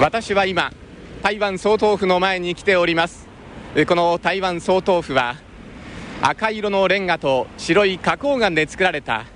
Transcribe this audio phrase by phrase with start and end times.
[0.00, 0.72] 私は今
[1.22, 3.28] 台湾総統府の前に来ております。
[3.86, 5.36] この台湾総統府は
[6.20, 9.26] 赤色のレンガと白い花崗岩で作られた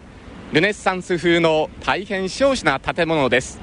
[0.52, 3.60] ルネッサンス風の大変小子な建物です。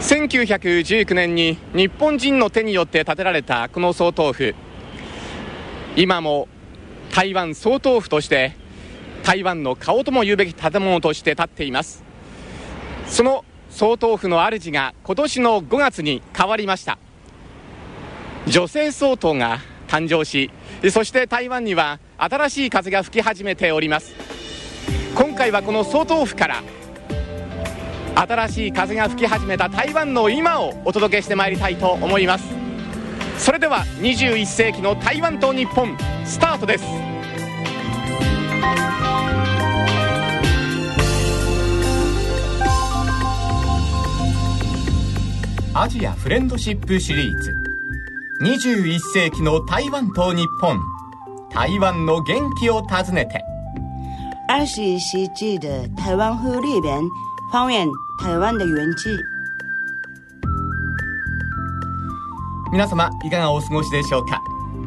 [0.00, 4.54] 1919年に日本人の手によって建てられたこの総統府。
[5.96, 6.48] 今も
[7.14, 8.56] 台湾総統府として
[9.22, 12.02] 台湾の顔とも言うべき建物として建っています。
[13.06, 13.44] その
[13.76, 16.96] 総統府の主が今年の5月に変わりました。
[18.46, 20.50] 女性総統が誕生し
[20.90, 24.14] そして台湾には新しい風が吹き始めております。
[25.14, 26.62] 今回はこの総統府から
[28.14, 32.46] 新しい風が吹き始めた台湾の今をお届けしてまいりたいと思います。
[33.36, 36.84] それでは21世紀の台湾と日本スタートです。
[45.78, 47.52] アジアフレンドシップシリーズ。
[48.40, 50.80] 21世紀の台湾と日本。
[51.52, 53.44] 台湾の元気を訪ねて。
[54.48, 57.02] 二十一世纪的台湾和里边
[57.52, 57.86] 还原
[58.22, 59.10] 台湾的元气
[62.72, 64.40] 皆様いかがお過ごしでしょうか？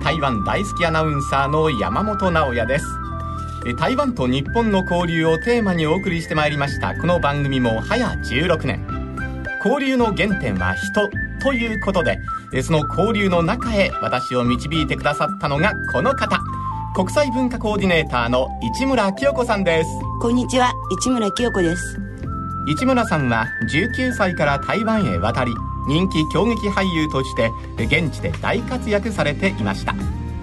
[0.03, 2.85] 台湾大好きアナウンサーの山本直也です。
[3.77, 6.95] 台湾と日本の交流をテーマにお送りしてまいりました。
[6.95, 8.98] この番組も早16年
[9.63, 11.09] 交流の原点は人
[11.41, 12.21] ということで
[12.63, 16.39] その交流の中へ私を導いてくださったのがこの方。
[16.95, 19.89] 国際文化コーディネーターの市村清子さんです。
[20.21, 20.73] こんにちは。
[20.99, 21.99] 市村清子です。
[22.67, 25.53] 市村さんは19歳から台湾へ渡り
[25.87, 29.93] 人気狂劇俳優として現地で大活躍されていました。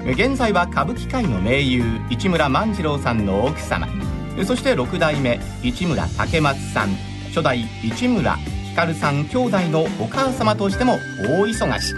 [0.05, 3.89] 現在は歌舞伎界の名優市村万次郎さんの奥様。
[4.45, 6.91] そして6代目市村竹松さん。
[7.29, 8.39] 初代市村
[8.77, 11.95] 光さん兄弟のお母様としても大忙し、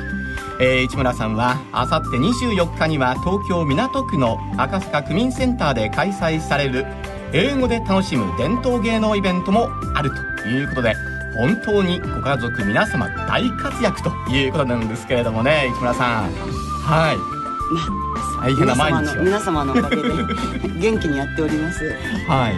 [0.60, 6.86] えー、市村さんはあさって24日には東京港区の赤坂区民センターで開催される
[7.32, 10.12] 英語で楽しむ伝統芸能イベントもある
[10.42, 10.94] ということで
[11.36, 16.30] 本当にご家族皆様大活躍ということなんですけれどもね市村さん。
[16.30, 17.16] はい。
[17.16, 19.22] まあ、大変な毎日を。
[19.24, 20.02] 皆様のおかげで
[20.78, 21.84] 元気にやっております。
[22.28, 22.54] はい、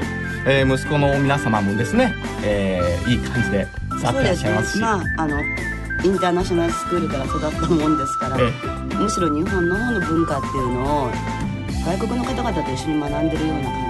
[0.47, 2.15] えー、息子の皆様もですね、
[2.45, 3.67] えー、いい感じで
[4.01, 4.83] そうですね。
[4.83, 5.41] まああの
[6.03, 8.39] インターナショナルスクールから育ったもんですから
[8.99, 11.11] むしろ日本の方の文化っていうのを
[11.85, 13.90] 外国の方々と一緒に学んでるような感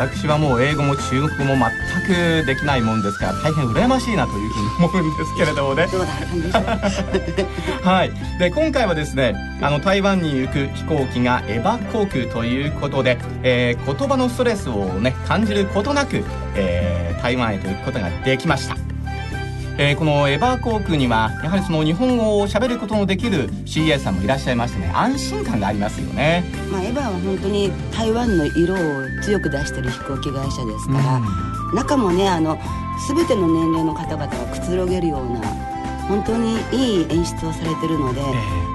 [0.00, 1.66] 私はもう英語も中国語も
[2.06, 5.86] 全くできないもんですから大変羨ましいなというふうに思うんですけれどもね。
[7.84, 8.12] はい。
[8.38, 16.24] で今回はですねあの台湾に行く飛行機がエバ航空ということで、えー、言葉のストレスをね感じることなく、
[16.54, 18.89] えー、台湾へと行くことができました
[19.82, 28.78] えー、このエバー航空にはやはりその日本語を喋ることのできる CA さんもいらっしゃいましてね安心感がありますよね、まあ、エバーは本当に台湾の色を
[29.22, 32.58] 強く出してる飛行機会社ですから、うん、中もねあの
[33.08, 35.40] 全ての年齢の方々がくつろげるような
[36.08, 38.24] 本当にいい演出をされてるので、え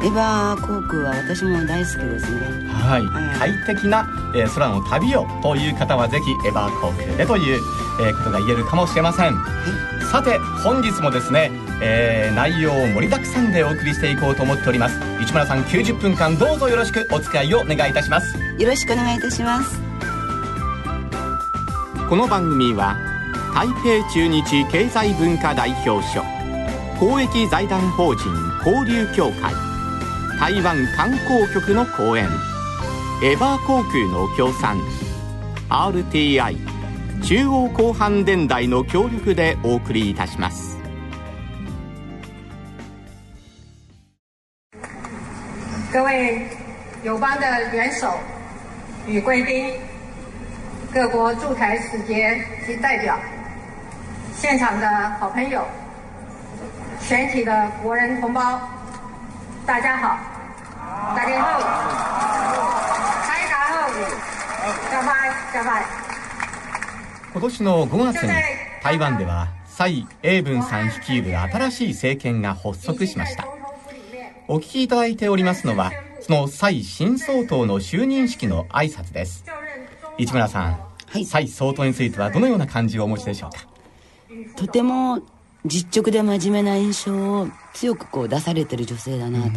[0.05, 2.41] ー、エバー航空は私も大好きですね。
[2.73, 7.61] はい、はい、快適な、えー、空の旅をという方はぜひエバー航空でという、
[8.01, 11.51] えー、ことが言えるかもしれません、はいさて本日もですね、
[11.81, 14.97] えー、内容を盛りだくさんでお送りしていこうと思っております。
[15.21, 18.38] 市村さん90分間どうぞよろしくお付き合いをお願いいたします。
[18.57, 19.79] よろしくお願いいたします。
[22.07, 22.95] この番組は
[23.55, 23.67] 台
[24.03, 26.23] 北中日経済文化代表所
[26.99, 28.25] 公益財団法人
[28.63, 29.53] 交流協会
[30.39, 32.29] 台湾観光局の講演
[33.23, 34.79] エバー航空の協賛
[35.69, 36.75] RTI
[37.22, 40.78] 中央広範電台の協力でお送りいたします。
[45.92, 46.48] 各位
[47.03, 48.08] 友邦的元首
[49.08, 49.74] 与贵宾
[50.94, 53.18] 各国驻台使节及代表
[54.36, 54.88] 现场的
[55.20, 55.66] 好朋友
[57.00, 58.59] 全体的国人同胞
[59.66, 60.18] 大家好。
[61.16, 61.59] 大家好。
[63.28, 63.90] 大家好
[64.91, 66.04] 加派加派
[67.35, 68.32] 今年の5月に
[68.82, 73.46] 台湾では蔡英文さん率いる新しい政権が発足しました。
[74.47, 75.91] お聞きいただいておりますのは
[76.22, 79.43] その蔡新総統の就任式の挨拶です。
[80.17, 83.67] 市村さん、はい、蔡総統についてはどのような感じをお持ちでしょうか？
[84.55, 85.22] とても
[85.66, 89.49] 実直で真面目な印象を強くこう出されてる女性だなと、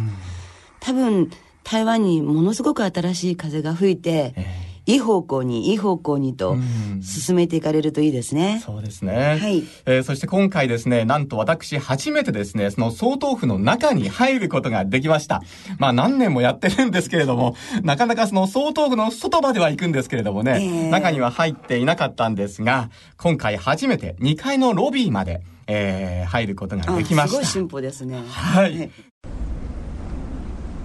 [0.81, 1.31] 多分
[1.63, 4.58] 台湾にものすごく新しい風が吹いて、えー
[4.89, 6.57] いい方向にいい方向にと
[7.01, 8.59] 進めていかれるといいですね。
[8.65, 9.37] そうですね。
[9.39, 9.63] はい。
[9.85, 15.43] えー、そして今回ですね、なんと私初めてですね、その総統府の中に入ることができました。
[15.77, 27.27] まあ何年もやってるんですけれども、なかなかその総統府の外までは行くんですけれどもね、えー、中には入っていなかったんですが、今回初めて2階のロビーまで、えー、入ることができました。
[27.27, 28.23] すごい進歩ですね。
[28.27, 28.89] はい。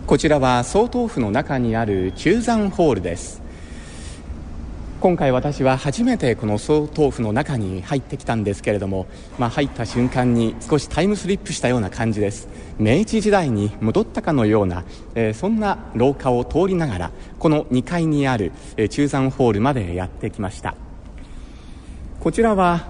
[0.07, 3.43] こちらは総統府の中にある中山ホールです
[5.05, 9.07] 今回私は初めてこの総統府の中に入ってきたんですけれども、
[9.39, 12.49] まあ、入った瞬間に少しタイムスリップしたような感じです。
[12.79, 14.83] 明治時代に戻ったかのような、
[15.15, 20.75] えー、そんな廊下を通りながらこの2階にある、えー、中山ホールまでやってきました。
[22.21, 22.87] こちらは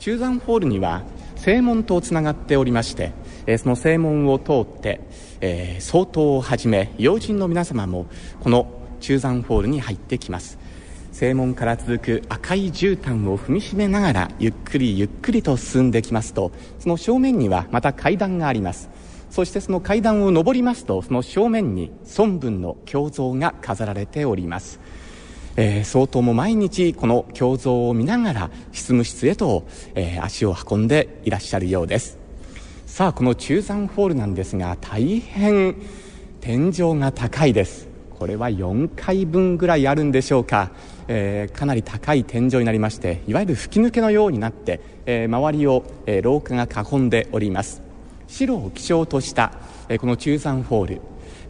[0.00, 1.02] 中山ホールには
[1.36, 3.12] 正門とつながっておりまして、
[3.46, 5.00] えー、その正門を通って
[5.40, 8.06] えー、総統をはじめ要人の皆様も
[8.40, 8.66] この
[9.00, 10.58] 中山ホールに入ってきます。
[11.18, 18.88] 正門から続く赤い絨毯を踏みしめながらゆっくりゆっくりと進んできますとその正面にはまた階段があります。
[19.28, 24.80] そしてその階段を上りますとその正面に孫文の胸像が飾られております、
[25.56, 29.66] えー、総統も毎日この胸像を見ながら執務室へと、
[29.96, 32.16] えー、足を運んでいらっしゃるようです。
[32.86, 35.74] さあこの中山ホールなんですが大変
[36.40, 37.88] 天井が高いです。
[38.18, 40.72] これは4階分ぐらいあるんでしょうか、
[41.08, 47.82] えー、かなり高い天井になりましていわゆる吹き抜けのようになって、えー、周りを、えー、廊下が囲んでおります。
[48.28, 49.52] 白を基調とした、
[49.88, 51.00] えー、この中山ホール、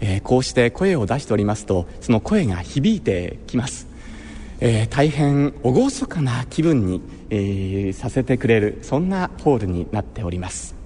[0.01, 3.89] えー、こうして声を出しておりますとその声が響いてきます。
[4.61, 7.01] えー、大変厳かな気分に、
[7.31, 10.79] えー、させてくれるそんなホールになっております。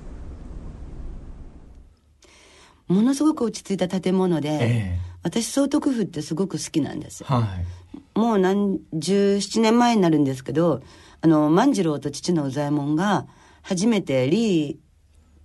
[2.88, 7.66] ものすごく落ち着いた建物で、えー、私総督府ってすごく好きなんです、はい、
[8.14, 10.82] もう何17年前になるんですけど
[11.20, 13.26] あの万次郎と父の右左衛門が
[13.62, 14.76] 初めて李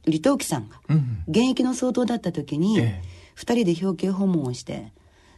[0.05, 0.79] 李登輝さんが
[1.27, 2.93] 現役の総統だった時に、2
[3.35, 4.93] 人で表敬訪問をして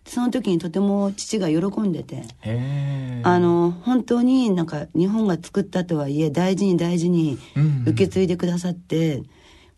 [0.05, 2.23] その時にとても父が喜んでて
[3.23, 7.37] あの本当になんか日本が作ったとはいえ大事に大事に
[7.85, 9.29] 受け継いでくださって、うんうん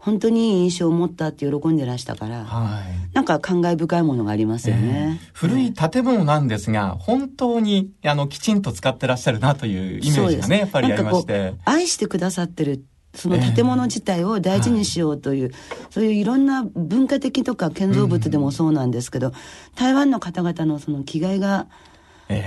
[0.01, 5.19] 本当にいい印象を持ったって喜んでらしたから、はい、なんか感慨深いものがありますよね。
[5.21, 11.53] えー、古い建物なんですが、本当にあのきちんと使ってらっしゃるなというイメージがね、やっぱりありまして。
[11.65, 12.83] 愛してくださってる
[13.13, 19.33] その建物自体を大事にしようという、えーはい、そういういろんな文化的とか建造物でもそうなんですけど、うん、
[19.75, 21.68] 台湾の方々のその気概が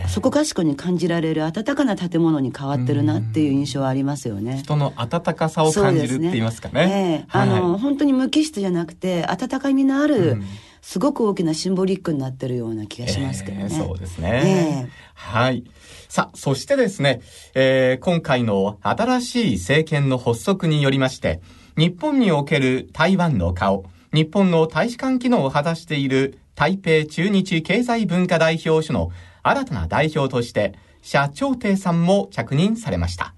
[0.09, 4.59] そこかしこに感じられる温かな建物に変わってるなっていう印象はありますよね。
[4.59, 6.87] 人の温かさを感じるって言いますかね。
[6.87, 10.43] ねあの、はい、本当に無機質じゃなくて温かみのある、
[10.83, 13.69] すごく大きなシンボリックになってるような気がしますけどね。
[13.71, 14.43] えー、そうですね。
[14.45, 15.65] えー、はい。
[16.09, 17.23] さあ、そしてですね、
[17.55, 21.41] えー、今回の新しい政権の発足によりまして、
[21.77, 29.11] 日本における台湾の顔、日本の大使館機能を果たしている台北中日経済文化代表所の
[29.45, 33.35] 新たな代表として、社長亭さんも着任されました。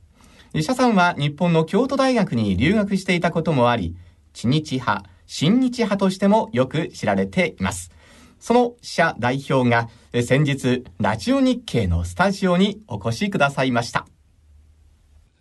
[0.62, 3.97] 社さんは日本の京都大学に留学していたこともあり、
[4.32, 7.91] 知日派、新日派としてもよく知られています。
[8.38, 9.88] その社代表が
[10.23, 14.06] 先日、ラジオ日経のスタジオにお越しくださいました。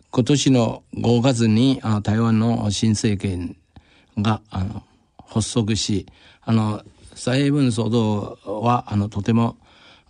[0.10, 3.58] 今年の5月に台湾の新政権
[4.18, 4.82] があの
[5.28, 6.08] 発足し、
[6.42, 6.82] あの、
[7.14, 9.58] 蔡英文総統はあのとても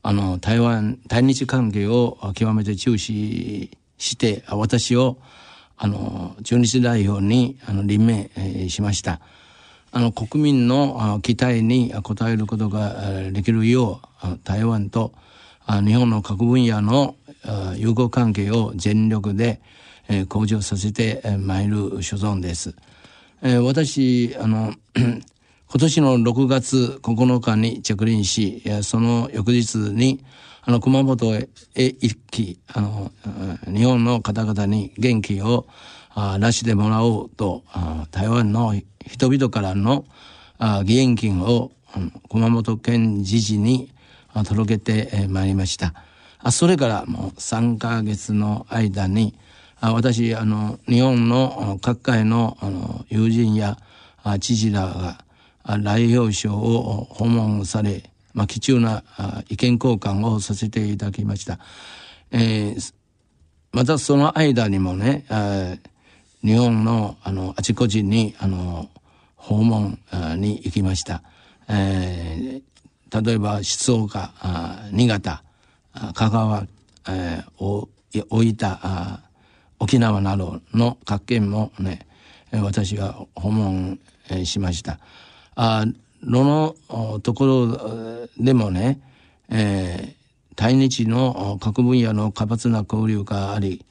[0.08, 5.18] あの、台湾、対日関係を極めて重視して、私を、
[5.78, 9.20] あの、中日代表に、あの、任命、えー、しました。
[9.92, 15.12] あの、国民の期待に応えることができるよう、台湾と
[15.68, 17.16] 日本の各分野の
[17.76, 19.60] 友好関係を全力で
[20.30, 22.76] 向上させてまいる所存です。
[23.42, 24.72] 私、あの、
[25.68, 30.24] 今年の6月9日に着任し、その翌日に、
[30.62, 33.12] あの、熊本へ一気、あの、
[33.68, 35.68] 日本の方々に元気を
[36.40, 37.64] 出してもらおうと、
[38.12, 38.74] 台湾の
[39.06, 40.06] 人々からの
[40.60, 41.72] 義援金を
[42.30, 43.92] 熊本県知事に
[44.46, 45.94] 届けてまいりました。
[46.52, 49.36] それからもう3ヶ月の間に、
[49.82, 53.78] 私、あの、日本の各界の友人や
[54.40, 55.25] 知事らが、
[55.66, 59.04] 来表省を訪問され、まあ、貴重な
[59.50, 61.60] 意見交換をさせていただきました。
[62.32, 62.94] えー、
[63.72, 65.26] またその間にもね、
[66.44, 68.90] 日本のあのあちこちにあの
[69.36, 70.00] 訪問
[70.38, 71.24] に行きました。
[71.68, 74.34] えー、例えば静岡、
[74.92, 75.44] 新潟、
[76.14, 76.68] 香川、
[77.08, 79.20] えー、大分、
[79.80, 82.06] 沖縄などの各県もね、
[82.52, 84.00] 私が訪問
[84.44, 85.00] しました。
[85.56, 85.86] あ
[86.24, 89.00] どのところでもね、
[89.50, 93.86] えー、対日の各分野の活発な交流があり、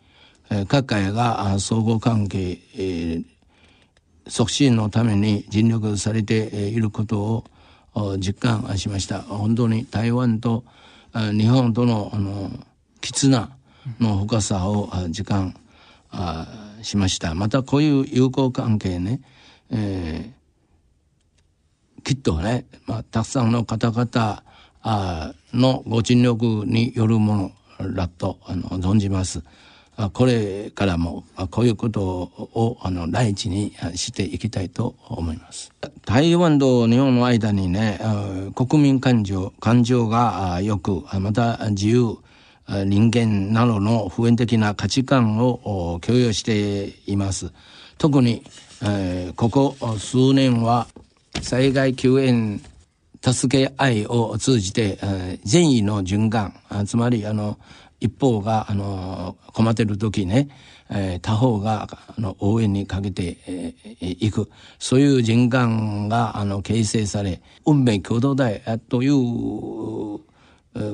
[0.69, 3.25] 各界が相互関係、えー、
[4.29, 7.45] 促進のために尽力されていること
[7.95, 9.23] を実感しました。
[9.23, 10.65] 本当に台湾と
[11.15, 12.51] 日本とのあの
[13.01, 13.51] 絆
[14.01, 15.55] の深さを実感
[16.83, 17.35] しました。
[17.35, 19.21] またこういう友好関係ね、
[19.71, 20.44] えー、
[22.05, 24.43] きっとね、まあ、たくさんの方々
[25.53, 29.43] のご尽力によるものだとあの存じます。
[30.13, 35.73] これからもこういうことをあの第一にしていきたいと思います。
[36.05, 38.01] 台湾と日本の間にね、
[38.55, 42.19] 国民感情、感情がよく、また自由、
[42.69, 47.53] 人間などの普遍的な価値観を共有しています。
[47.97, 48.43] 特に、
[48.83, 50.89] えー、ここ数年は
[51.43, 52.61] 災害救援
[53.23, 54.99] 助け合いを通じて、
[55.45, 56.55] 善意の循環、
[56.87, 57.59] つまりあの
[58.05, 60.49] 一方が、あの、困ってる時ね、
[60.91, 64.51] えー、他方が、あの、応援にかけてい、えー、く。
[64.79, 70.21] そういう循環が、あの、形成され、運命共同体という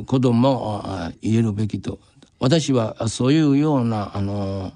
[0.05, 0.85] ことも
[1.21, 1.99] 言えるべきと。
[2.39, 4.73] 私はそういうような、あの、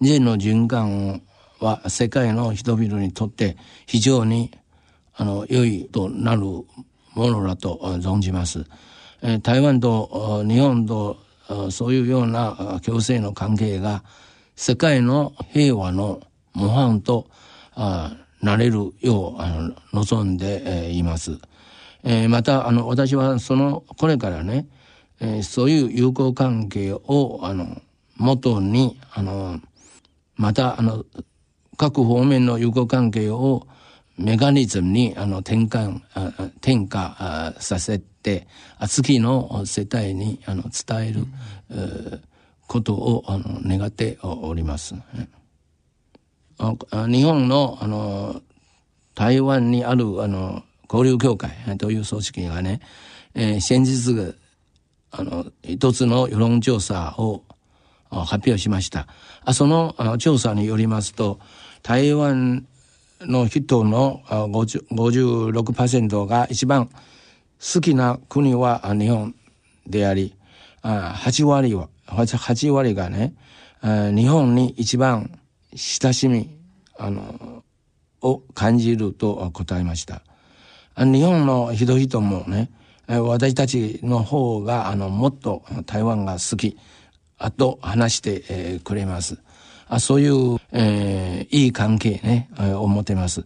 [0.00, 1.22] 善の循環
[1.60, 3.56] は世界の人々にとって
[3.86, 4.50] 非常に、
[5.16, 6.66] あの、良いとなるも
[7.16, 8.64] のだと存じます。
[9.22, 11.16] え台湾と日本と
[11.70, 14.04] そういうような共生の関係が
[14.56, 16.20] 世界の平和の
[16.52, 17.28] 模範と
[17.76, 21.38] なれるよう望んでいます。
[22.02, 24.66] えまた、あの、私はその、これからね、
[25.18, 27.80] えそういう友好関係を、あの、
[28.16, 29.60] 元に、あの、
[30.36, 31.04] また、あの、
[31.76, 33.66] 各方面の友好関係を
[34.18, 36.00] メカニズムに、あの、転換、
[36.58, 38.46] 転化させて、
[38.88, 41.26] 次の世帯にあの伝える、
[41.70, 42.22] うん、
[42.66, 44.94] ことをあの願っております。
[46.58, 48.42] 日本のあの
[49.14, 52.80] 台湾にあるあの交流協会という組織がね、
[53.34, 54.34] えー、先日
[55.10, 57.42] あの一つの世論調査を
[58.10, 59.06] 発表しました。
[59.52, 61.38] その調査によりますと
[61.82, 62.66] 台湾
[63.20, 66.90] の人の56%が一番
[67.58, 69.34] 好きな国は日本
[69.86, 70.34] であり、
[70.82, 73.34] 8割は、8割がね、
[73.82, 75.38] 日本に一番
[75.74, 76.58] 親しみ、
[76.98, 77.62] あの、
[78.22, 80.22] を感じると答えました。
[80.96, 82.70] 日本の人々もね、
[83.06, 86.76] 私たちの方が、あの、もっと台湾が好き、
[87.38, 89.38] あと話して、くれます。
[89.88, 93.44] あそういう、えー、いい関係ね、えー、を持てます。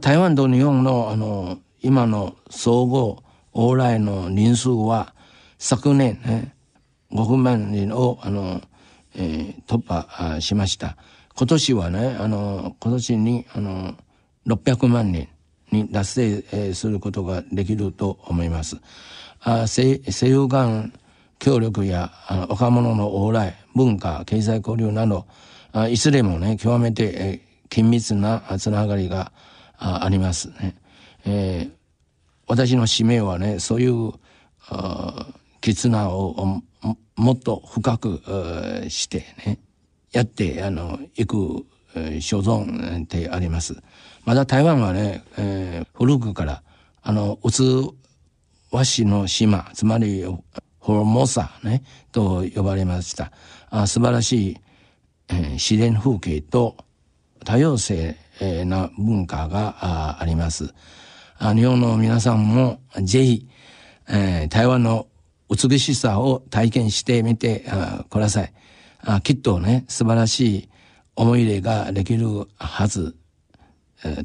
[0.00, 3.22] 台湾と日本の、あの、今の総合
[3.54, 5.14] 往来の人数は
[5.58, 6.54] 昨年、ね、
[7.12, 8.60] 5万人を、あの、
[9.14, 10.96] えー、突破しました。
[11.36, 13.94] 今年はね、あの、今年に、あの、
[14.46, 15.28] 600万人
[15.70, 18.76] に達成、することができると思います。
[19.40, 20.92] あ政府間
[21.38, 25.26] 協力やあの若者の往来、文化、経済交流など、
[25.78, 29.32] あいずれもね、極めて、え、緊密なつながりが
[29.76, 30.74] あありますね。
[31.26, 31.70] えー、
[32.46, 34.12] 私の使命はね、そういう、
[35.60, 36.62] 絆を
[37.16, 38.22] もっと深く
[38.88, 39.58] してね、
[40.12, 41.66] やって、あの、行く、
[42.20, 43.76] 所存であります。
[44.24, 46.62] まだ台湾はね、えー、古くから、
[47.02, 47.62] あの、うつ
[48.70, 50.24] わしの島、つまり、
[50.78, 53.30] ホルモサね、と呼ばれました。
[53.68, 54.56] あ素晴らしい、
[55.28, 56.76] 自然風景と
[57.44, 58.16] 多様性
[58.64, 60.74] な文化があります。
[61.38, 63.48] 日本の皆さんもぜひ、
[64.06, 65.06] 台湾の
[65.50, 67.64] 美しさを体験してみて
[68.08, 68.52] ください。
[69.22, 70.68] きっとね、素晴らしい
[71.14, 73.16] 思い入れができるはず、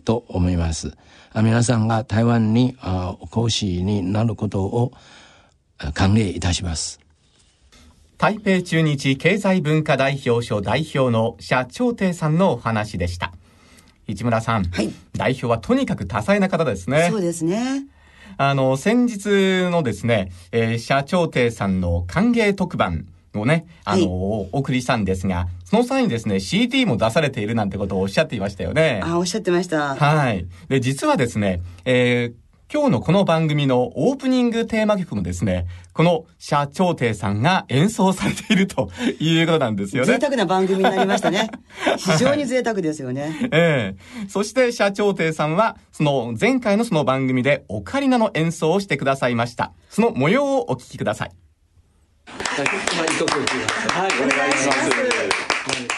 [0.06, 0.96] と思います。
[1.36, 2.78] 皆さんが台湾に
[3.20, 4.94] お講師になることを
[5.94, 7.01] 歓迎いたします。
[8.22, 13.34] 台北中日経済文化代表所代表の社長亭さんのお話でした。
[14.08, 17.08] 市村さん、はい、代表はとにかく多彩な方ですね。
[17.10, 17.88] そうですね。
[18.38, 29.02] あの、先日のですね、えー、社長亭さんの歓迎特番をね、あの、はい、お送りしたんですが、その際にですね、CD も出されているなんてことをおっしゃっていましたよね。
[29.04, 29.96] あ、おっしゃってました。
[29.96, 30.46] はい。
[30.70, 32.34] で、実はですね、えー、
[32.74, 40.14] 今日のこの番組のオープニングテーマ曲もですね、この社長亭さんが演奏されているということなんですよね。
[40.14, 41.52] 贅沢な番組になりましたね。
[42.00, 43.50] 非常に贅沢ですよね。
[43.52, 49.74] ええそして社長亭さんは、その前回のその番組でオカリナの演奏をしてくださいました。
[49.90, 51.32] その模様をお聞きください。
[52.30, 54.74] はい、お願いしま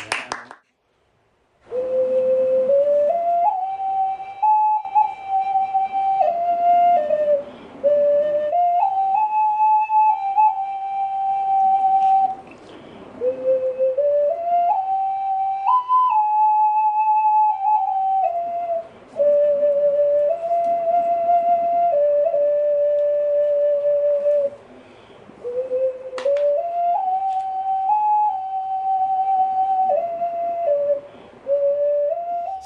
[0.07, 0.12] す。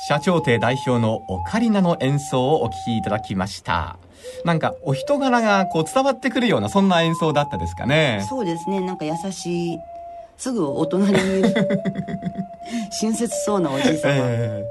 [0.08, 3.98] 社長亭代表のオカリナの演奏をお聞きいただきました。
[4.46, 8.26] なんかお人柄がこう伝わってくるようなそんな演奏だったですかね。
[8.30, 8.80] そうですね。
[8.80, 9.80] なんか優しい、
[10.38, 11.44] すぐお隣に
[13.02, 14.14] 親切そうなおじい様。
[14.14, 14.64] え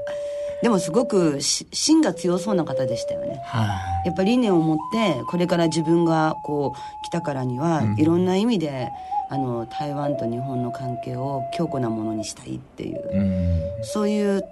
[0.63, 3.41] でもすごくし芯が強そうな方でしたよねえ。
[3.45, 3.65] は
[4.05, 4.07] い。
[4.07, 8.89] やっぱり理念を持ってこれから自分がこう来たからには、うんいろんな意味で
[9.29, 13.83] あの台湾と日本の関係を強固なものにしたいっていう、うん。
[13.83, 14.43] そういう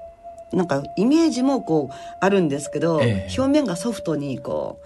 [0.54, 3.36] なんかイメージもこうあるんですけど、ええ。
[3.38, 4.80] 表面がソフトにこ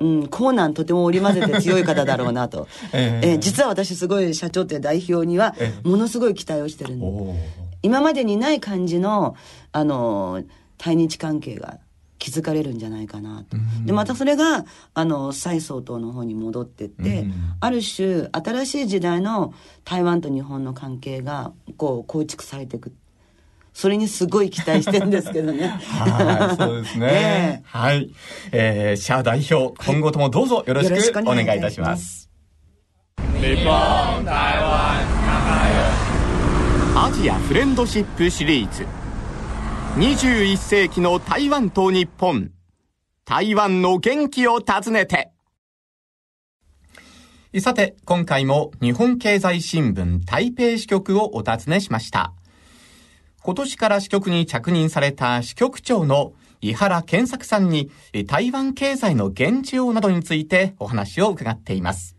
[0.00, 3.28] う、うん、コーナーとても織り交ぜて強い方だろうなと、 ええ。
[3.28, 5.88] ええ実は私すごい社長って代表にはええ。
[5.88, 7.06] ものすごい期待をしてるんで
[7.82, 9.36] 今までにない感じの
[9.72, 10.42] あの
[10.78, 11.78] 対日関係が
[12.18, 13.56] 築かれるんじゃないかなと。
[13.56, 13.86] うん。
[13.86, 14.64] でまたそれが
[14.94, 17.34] あの蔡総統の方に戻ってって、うん。
[17.60, 19.52] ある種新しい時代の
[19.84, 22.92] 台湾と日本の関係がこう構築されていく
[23.72, 25.68] それにすごい期待してるんですけどね。
[25.68, 27.06] はい、そうですね。
[27.12, 28.10] ええはい。
[28.52, 31.88] えー、シャア代表、今後ともどうぞよろしよろしくお願い願いいたしま。
[31.88, 32.28] いたします
[36.94, 38.86] アジアフレンドシップシリーズ。
[39.96, 42.50] 21世紀の台湾と日本。
[43.24, 45.30] 台湾の元気を訪ねて。
[47.60, 52.32] さて、今回も日本経済新聞台北支局をお尋ねしました。
[53.44, 57.90] 今年から支局に着任された支局長の井原健作さんに
[58.28, 62.16] 台湾経済の現状などについてお話を伺っています。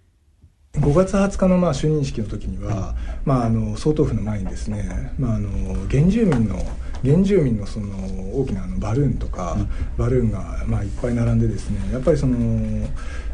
[0.73, 6.57] 5月20日のまあ就任式の時には、まあ、あの総統府の前にですね、まあ、あの原住民の
[7.03, 7.95] 原住民のその
[8.37, 9.55] 大きなあのバルーンとか、
[9.97, 12.37] バルーンがまあいっぱい並んでですねやっぱりその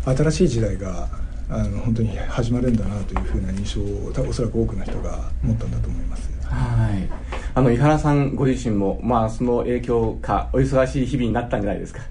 [0.06, 1.08] 新しい時代が
[1.49, 6.38] あの本当に始まるんだなというふうな印象をおそらく多くの人が持ったんだと思います。
[6.49, 7.09] はい。
[7.55, 12.01] あの、井原さんご自身も、まあ、その影響か、お忙しい日々になったんじゃないですか？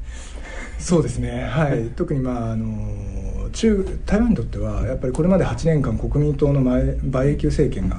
[0.78, 7.96] そうですね、はい、特に、まあ、あの中台湾にとっては、やっぱりこれまで8年間、国民党の前馬英九政権が、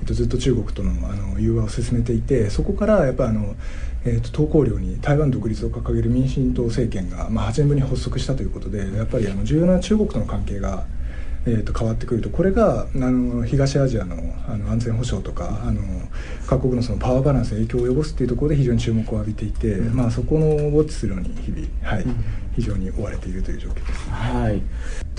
[0.00, 3.54] えっと、ずっと中国とのあの融和を進めていて、そこからやっぱりあの、
[4.06, 10.84] えっと、統合領に台湾独立を掲げる民進党政権が、まあ、8年ぶりに発足したということで、やっぱりあの重要な中国との関係が。
[11.46, 14.16] えー、と変わってくるとこれがあの東アジアの
[14.48, 15.80] あの安全保障とかあの
[16.46, 22.04] 各国のそのパワーバランスに影響を及ぼすというところで非常に注目を浴びていて、まあ、そこのウォッチするのに日々、はい
[22.54, 24.10] 非常に追われているという状況です。
[24.10, 24.62] はい。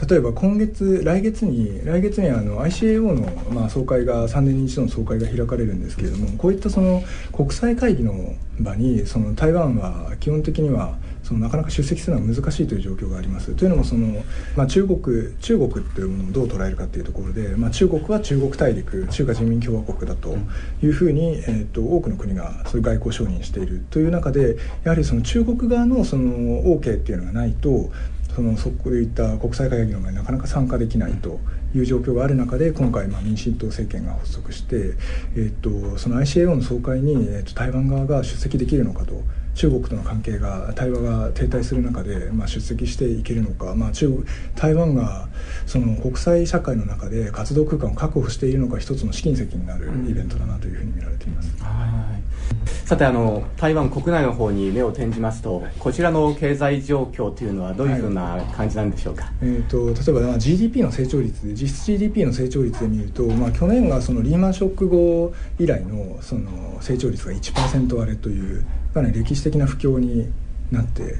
[0.10, 14.24] 例えば今月来月に来月にあの ICAO の、まあ、総会が3年に一度の総会が開かれるんですけれどもこういったその国際会議の場にその台湾は基本的にはそのなかなか出席するのは難しいという状況がありますというのもその、
[14.56, 20.38] まあ、中国中国というものをどう捉えるかというところで、まあ、中国は中国大陸中華人民共和国だと
[20.84, 27.90] いうふうに、えー、と多くの国がそういう外交承認しているという中でやはりその中国側のその OK っていうのがないと
[28.36, 31.40] そのそういった国際会議の前になかなか参加できないと
[31.74, 34.94] いう状況がある中で今回、まあ、民進党政権が発足して、
[35.36, 39.24] えっとその ICAO の総会に、えっと台湾側が出席できるのかと。
[39.56, 44.24] 中国との関係が対話が停滞する中で、まあ、出席していけるのか、まあ、中国
[44.56, 45.28] 台湾が
[45.66, 51.56] その国際社会の中で活動空間を確保しているのか一つの試金石になるイベントだなというふうに見られています。
[52.86, 68.64] さてあの台湾国内の方に目を転じますとこちらの経済状況というのはどういうふうな感じなんでしょうか、えー、と例えばまあ GDP の成長率で実質 GDP の成長率で見ると、まあ、去年がそのリーマンショック後以来のその成長率が1%割れという
[68.96, 70.32] かなり歴史的な不況に
[70.72, 71.18] なって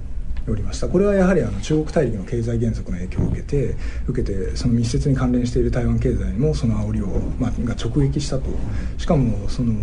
[0.48, 0.88] おりました。
[0.88, 3.76] これはやはりあの中国大陸の経済減速の影響を受けて
[4.08, 7.08] 受けてその密接に関連している台湾経済にもその煽りを、
[7.38, 8.46] まあ、が直撃したと。
[8.98, 9.74] しかもその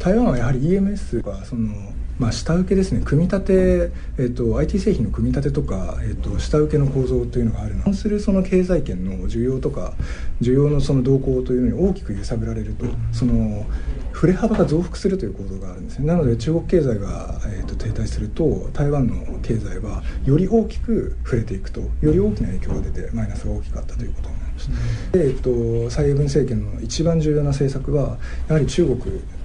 [0.00, 3.00] 台湾はやはり EMS がそのまあ、下請けですね。
[3.04, 7.84] 組み立て、えーと、IT 製品の組み立てとか、えーと、下請けの構造というのがあるの。
[7.84, 9.94] 関するその経済圏の需要とか
[10.40, 12.86] 需要のその動向というのに大きく揺さぶられると。
[13.12, 13.64] その
[14.18, 16.06] 振れ幅が増幅するという構造があるんですね。
[16.06, 24.70] なので中国経済が、えーと、停滞すると台湾の経済はより大きく触れていくとより大きな影響が出てマイナスが大きかったということになります、
[25.12, 28.98] で、えー、と蔡英文政権の一番重要な政策はやはり中国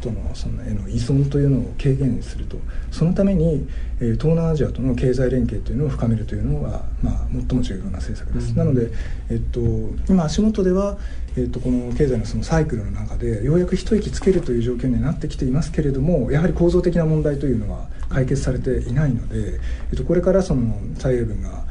[0.03, 2.57] とのそのへの依存というのを軽減すると。
[2.91, 3.65] そのために、
[4.01, 8.91] えー、東南アジアとの経済連携というのを深めるというのが、まあ、最も重要な政策です、うん、なので、
[9.29, 9.61] えっと、
[10.09, 10.97] 今足元では、
[11.37, 19.59] えっと、この経済のそのサイクルの中でようやく一息つけるという状況にはなってきていますけれどもやはり構造的な問題というのは解決されていないので、
[19.91, 21.62] えっと、これからその蔡英文が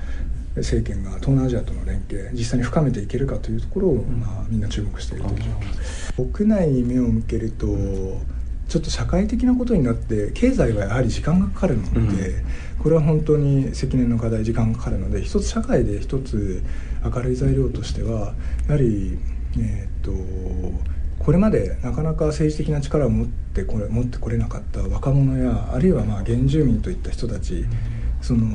[0.57, 5.41] 政権が東南アジアとの連携実際に深めていけるかというところを、まあ、みんな注目しているという
[6.17, 7.67] 状況国内に目を向けると
[8.69, 12.43] ちょっと社会的なことになって経済はやはり時間がかかるので、
[12.83, 16.63] これは本当に積年の課題時間がかかるので一つ社会で一つ
[17.05, 18.35] 明るい材料としては
[18.69, 19.19] やはり
[19.59, 20.13] えっ、と
[21.19, 27.67] これまでなかなか政治的な力を持ってこれ持ってこれなかった若者やあるいはまあ原住民といった人たち、
[28.23, 28.47] その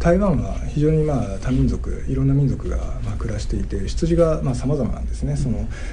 [0.00, 5.34] 台湾は非常にまあ多民族いろんな民族がまあ暮らしていて出自がさまざ、まなんですね。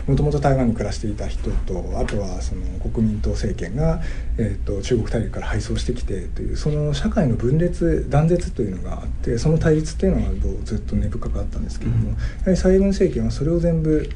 [0.07, 4.01] もともと台湾に暮らしていた人とあとはその国民党政権が、
[4.37, 14.09] えーと、中国大陸から敗走してきてというその社会の分裂断絶というのがあってその対立っていうのがずっと根深かったんですけれども、うん、やはり蔡英文政権はそれを全部、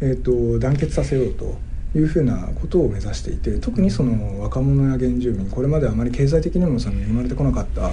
[0.00, 1.58] えーと団結させようと
[1.96, 7.92] いうふうなことを目指していて特にその若者や原住民これまであまり経済的にもその恵まれてこなかった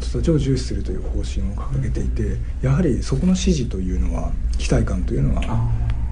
[0.00, 5.42] 人たちを重視するという方針を掲げていてやはりそこの支持というのは期待感というのは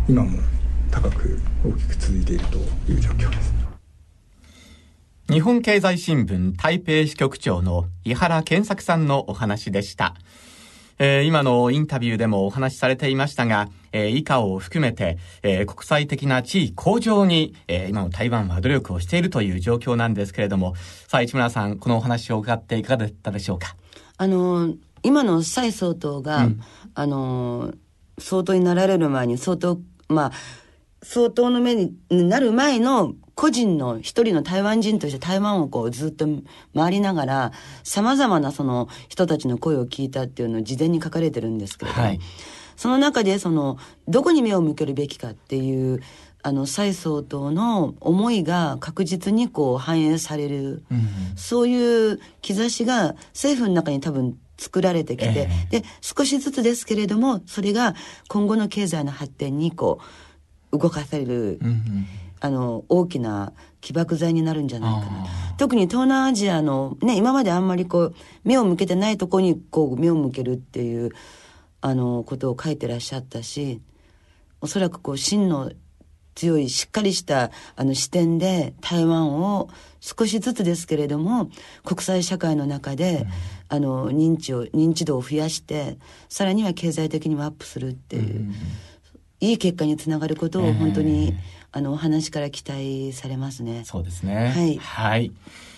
[0.09, 0.38] 今も
[0.90, 2.59] 高く大きく続いていると
[2.90, 3.55] いう状況です。
[5.31, 10.16] 日本経済新聞台北支局長の井原健作さんのお話でした。
[10.98, 20.74] えー、今のインタビューでもお話しされていましたが、えー、以下を含めて、えー、国際的な地位向上に、えー、今の台湾は努力をしているという状況なんですけれども、
[21.09, 23.76] さあ、市村さん、このお話を伺っていかがだったでしょうか？
[24.16, 26.61] あの、今の蔡総統が、うん、
[26.94, 27.72] あの、
[28.18, 30.33] 総統になられる前に、総統、まあ、
[31.03, 36.26] 総統の目になる前の個人の一人の台湾人として台湾をこうずっと
[36.74, 42.20] 回りながら、様々なその人たちの声を聞いたっていうのを事前に書かれてるんですけれども、はい、
[42.80, 43.76] その中でその、
[44.08, 46.00] どこに目を向けるべきかっていう、
[46.42, 57.94] あの、蔡総統の思いが確実にこう反映される、うん、そういう兆しが政府の中に多分作られてきて、えー、で、少しずつですけれども、それが
[58.28, 60.00] 今後の経済の発展にこ
[60.72, 61.58] う、動かされる。
[61.60, 62.06] うんうん
[62.42, 65.26] あの、大きな起爆剤になるんじゃないかな。
[65.58, 68.14] 特に東南アジアの、ね、今まであんまりこう、
[68.44, 71.10] 目を向けてないとこにこう、目を向けるっていう、
[71.80, 73.80] あの、ことを書いてらっしゃったし、
[74.60, 75.72] おそらくこう、真の
[76.34, 79.68] 強い、しっかりしたあの視点で台湾を
[80.00, 81.50] 少しずつですけれども、
[81.84, 83.26] 国際社会の中で、
[83.70, 88.54] うん、あの、認知を、認知度を増やして、さらには経済的にもアップするっていう、うん、
[89.40, 93.82] いい結果につながることを本当に、えーあのお話から期待されますね。
[93.84, 94.48] そうですね。
[94.48, 94.76] はい。
[94.78, 95.32] はい。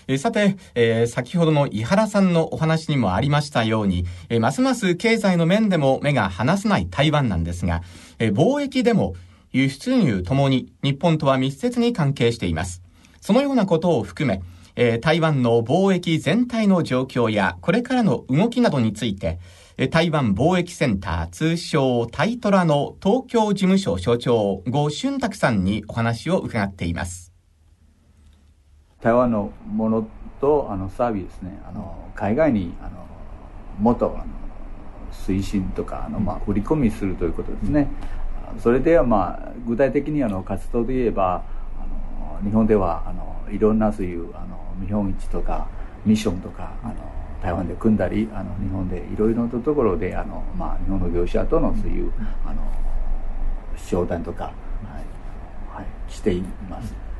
[0.07, 7.81] えさて、えー、先ほどの井原さんのお話にもありましたように、えー、ますます経済の面でも目が離せない台湾なんですが、
[8.19, 9.15] えー、貿易でも
[9.51, 12.81] 輸出入ともに日本とは密接に関係しています。
[13.21, 14.41] そのようなことを含め、
[14.75, 19.39] え、台湾の貿易全体の状況やこれからの動きなどについて、
[19.89, 27.32] 台湾貿易センター通称タイトラの東京事務所所長呉俊卓さんにお話を伺っています
[29.03, 30.07] 台湾のもの
[30.39, 33.05] とあのサービスねあの海外にあの
[33.77, 34.25] もっとあの
[35.11, 37.87] 推進とかあの、まあ、売り込みするということですね、
[38.59, 41.43] それでは、まあ、具体的にあの活動で言えば
[41.77, 45.67] あの日本ではあのいろんなそういうあの見本市とか
[46.05, 46.95] ミッションとかあの
[47.41, 52.11] 台湾で組んだりあの日本でいろいろなところであの、まあ、日本の業者とのそういう
[52.45, 52.61] あの
[53.75, 54.53] 商談とか、はい
[55.75, 57.12] はい、しています。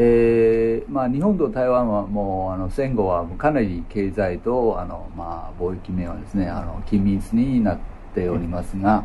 [0.00, 7.78] えーまあ、日本と台湾はもうあの戦後はかなり経済とあの、まあ、貿易面はですねあの緊密になっ
[8.14, 9.04] ておりますが、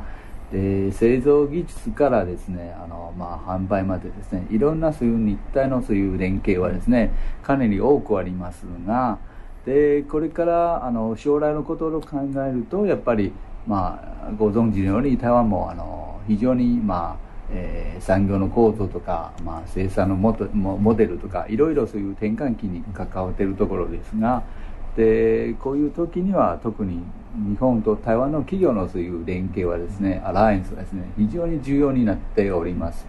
[0.51, 9.17] で製造技術からですねあの、まあ、販売までですねいろんなそういう日体のそういう連携はですねかなり多くありますが、
[9.65, 13.33] でこれからあの将来のことを考えるとやっぱり、
[13.65, 20.33] まあ、ご存知のように台湾もあの非常に、まあえー、産業の構造とか、まあ、生産のモ
[20.77, 24.43] モデルとかいろいろそういう転換期に関わっているところですが
[24.97, 27.03] でこういう時には特に
[27.35, 33.05] 日本と台湾の企業のそういう連携はですねアライアンスはですね非常に重要になっております。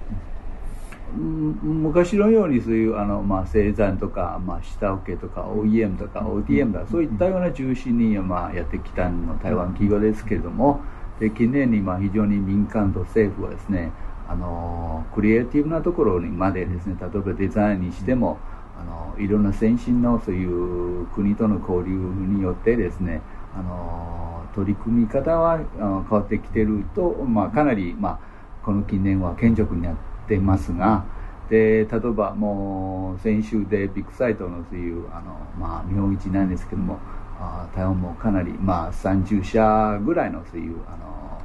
[1.16, 10.80] 昔のようにそういうあの、まあ、生産とか、まあ、下請けとか OEM とか ODM とかそういったような中心に、まあ、やってきたの台湾企業ですけれども
[11.20, 13.92] で近年にまあ非常に民間と政府はですね
[14.28, 18.38] あのクリエイティブなところにまでですね例えばデザインにしても
[18.78, 23.20] あのいろんな先進のそういう国との交流によってですね
[23.54, 28.18] あの取り組み方は変わってきてると、まあ、かなり、まあ、
[28.64, 29.96] この近年は顕著になっ
[30.28, 31.04] てますが
[31.50, 36.98] で例えばもう先週でビッグサイトのそういうあの、まあ、見本市なんですけども
[37.38, 41.40] あ台湾もかなり、まあ、30社ぐらいのそういうあの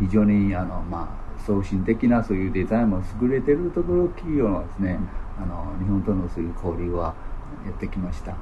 [0.00, 4.98] 非常にあの、まあ、送信的なそういうデザインも優れてるところ企業のですね、
[5.38, 7.14] あの日本とのそういう交流は
[7.64, 8.36] やってきました。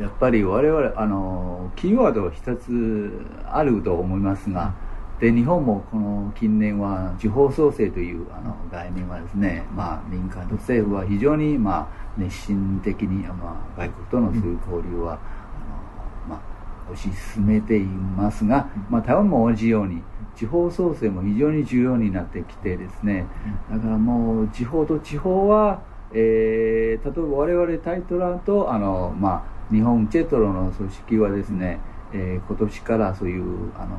[0.00, 4.74] やっぱり我々あのキーワードは一つあると思いますが、
[5.20, 16.42] で日本もこの近年は地方創生というあの概念はですね、まあ、民間と政府は非常に、まあ、熱心的に、まあ、外国とのそういう交流は、あのま
[16.88, 20.04] あ、推し進めていますが、まあ、台湾も同じように
[20.38, 23.26] 地方創生も非常に重要になってきてですね。
[23.68, 31.80] だからもう地方と地方は、えー、例えば我々タイトラとあの、まあ、日本チェトロの組織はですね、
[32.12, 33.98] えー、今年からそういうあの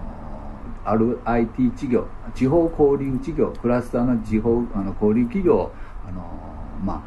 [0.86, 5.74] ある IT 事業地方交流事業クラスターの地方あの交流企業
[6.08, 6.22] あの、
[6.84, 7.04] ま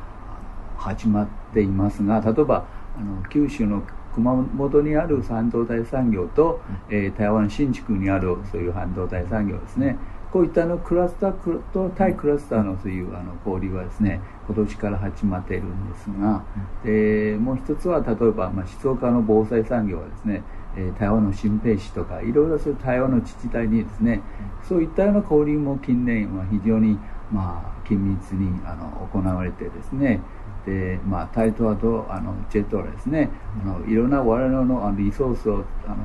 [0.77, 2.67] あ、始まっていますが例えば
[2.99, 3.83] あの九州の
[4.15, 9.97] 熊本にある半導体産業と、えー、台湾新築にあるそういう半導体産業ですね。
[10.33, 16.43] こういったのクラスターと対クラスターのそういうあの交流はですね今年から始まっているんですが、
[16.83, 20.43] でもう一つは例えば、まあ、静岡の防災産業はですね
[20.77, 24.23] え台湾の新兵士とかいろいろそういう台湾の自治体にですね
[24.67, 26.99] そういったような交流も近年は非常に、
[27.31, 30.21] まあ、緊密にあの行われてですね
[30.67, 33.31] で、まあ、タイトワとあのジェットはですね
[33.63, 35.97] あのいろんな我々のリソースをあの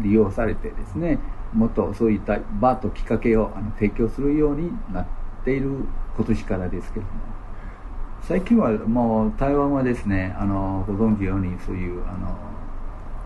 [0.00, 1.18] 利用されてですね
[1.52, 5.06] もっとそういった場ときっかけをあの提供するようになっ
[5.44, 5.70] ている
[6.16, 7.10] 今年からですけども。
[8.22, 12.38] 最近はもう台湾はですねあのご存知のようにそういうあの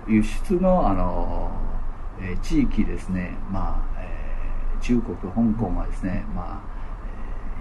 [0.08, 1.50] 輸出のあの、
[2.18, 6.75] えー、地域ですね、まあえー、中国香港はですね、まあ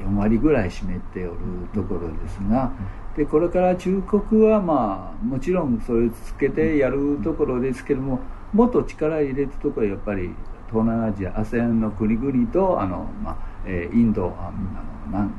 [0.03, 1.38] 4割ぐらい占めておる
[1.73, 2.71] ところですが、
[3.15, 8.19] でこれから中国は、まあ、もちろんそれをつけてやるところですけども
[8.53, 10.29] もっと力入れたところはやっぱり
[10.69, 14.51] 東南アジア ASEAN の国々とあの、まあえ、インドあ
[15.12, 15.29] のあの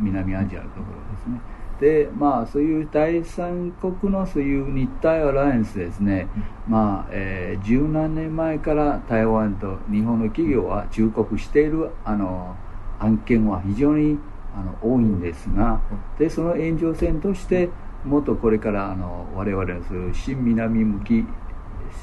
[0.00, 1.40] 南アジアのところですね。
[1.80, 6.26] でまあそういう第三国のそういう日体アライアンスですね、
[6.66, 12.56] まあ、えー、十何年前から台湾と日本の企業は忠告しているあの
[12.98, 14.18] 案件は非常に
[14.54, 15.80] あの多いんですが
[16.18, 17.70] でその延長線として
[18.04, 21.24] もっとこれからあの我々のそういう新南向き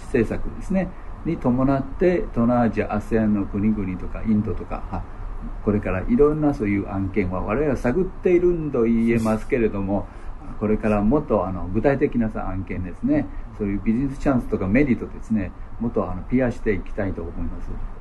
[0.05, 0.89] 政策ですね
[1.25, 5.03] に伴って東南アジア ASEAN の国々とかインドとか
[5.63, 10.07] これからいろんなそういう案件は我々は探っていると言えますけれども
[10.59, 13.27] これからもっとあの具体的な案件ですね
[13.57, 17.94] そういうビジネスチャンスとかメリットですねもっとあのピアしていきたいと思います。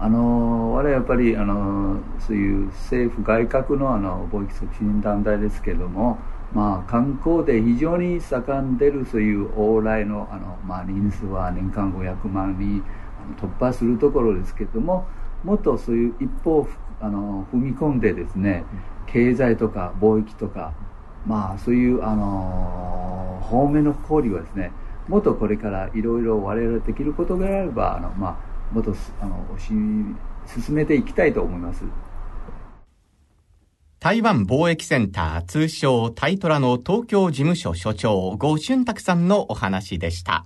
[0.00, 6.18] あの我々やっぱりあのそういう政府外郭のあの貿易促進団体ですけれども
[6.54, 12.82] まあ、観光で非常に盛んでるそういう往来のあの、まあ、人数は年間500万人
[13.36, 15.04] 突破するところですけれども
[15.42, 16.68] もっとそういう一歩
[17.00, 18.64] あの踏み込んでですね
[19.06, 20.72] 経済とか貿易とか
[21.26, 24.70] まあそういうあの方面の交流はですね
[25.08, 28.36] もっとこれからいろいろ我々できることがあればあの、まあ、
[28.74, 31.84] もっとあの進めていきたいと思います。
[34.00, 40.44] 台湾貿易センター通称タイトラの東京事務所所長、呉俊拓さんのお話でした。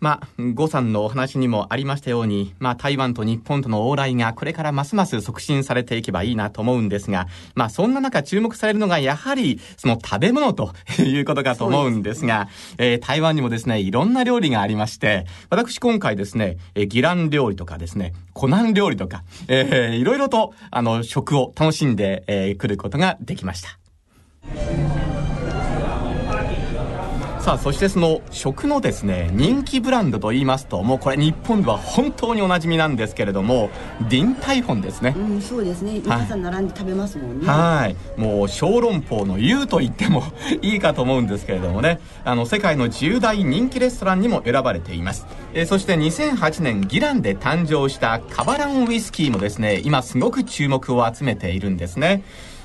[0.00, 23.78] まあ、呉さんのお話にもありましたように、まあ、台湾と日本との往来がこれからますます促進されていけばいいなと思うんですが、まあ、そんな中注目されるのがやはり、その食べ物ということかと思うんですが、すえー、台湾にもですね、いろんな料理がありまして、私今回ですね、えー、ギラン料理とかですね、コナン料理とか、えー、いろいろと、あの、食を楽しんで、えー、来ることができました。
[27.50, 33.70] ささあそしてその食のですね人気ブランドといいますともうこれ日本では本当におなじみなんですけれども
[34.08, 35.14] ディンタイフォンですね。
[35.16, 36.00] うんそうですね。
[36.00, 37.46] 皆さん並んで食べますもんね。
[37.46, 38.20] はい。
[38.20, 40.22] もう小籠包の優と言っても
[40.62, 41.98] いいかと思うんですけれどもね。
[42.24, 52.22] あの世界の10大人気レストランにも選ばれています、えー、そして2008年ギランで誕生したカバランウイスキーもですね今すごく注目を集めているんですね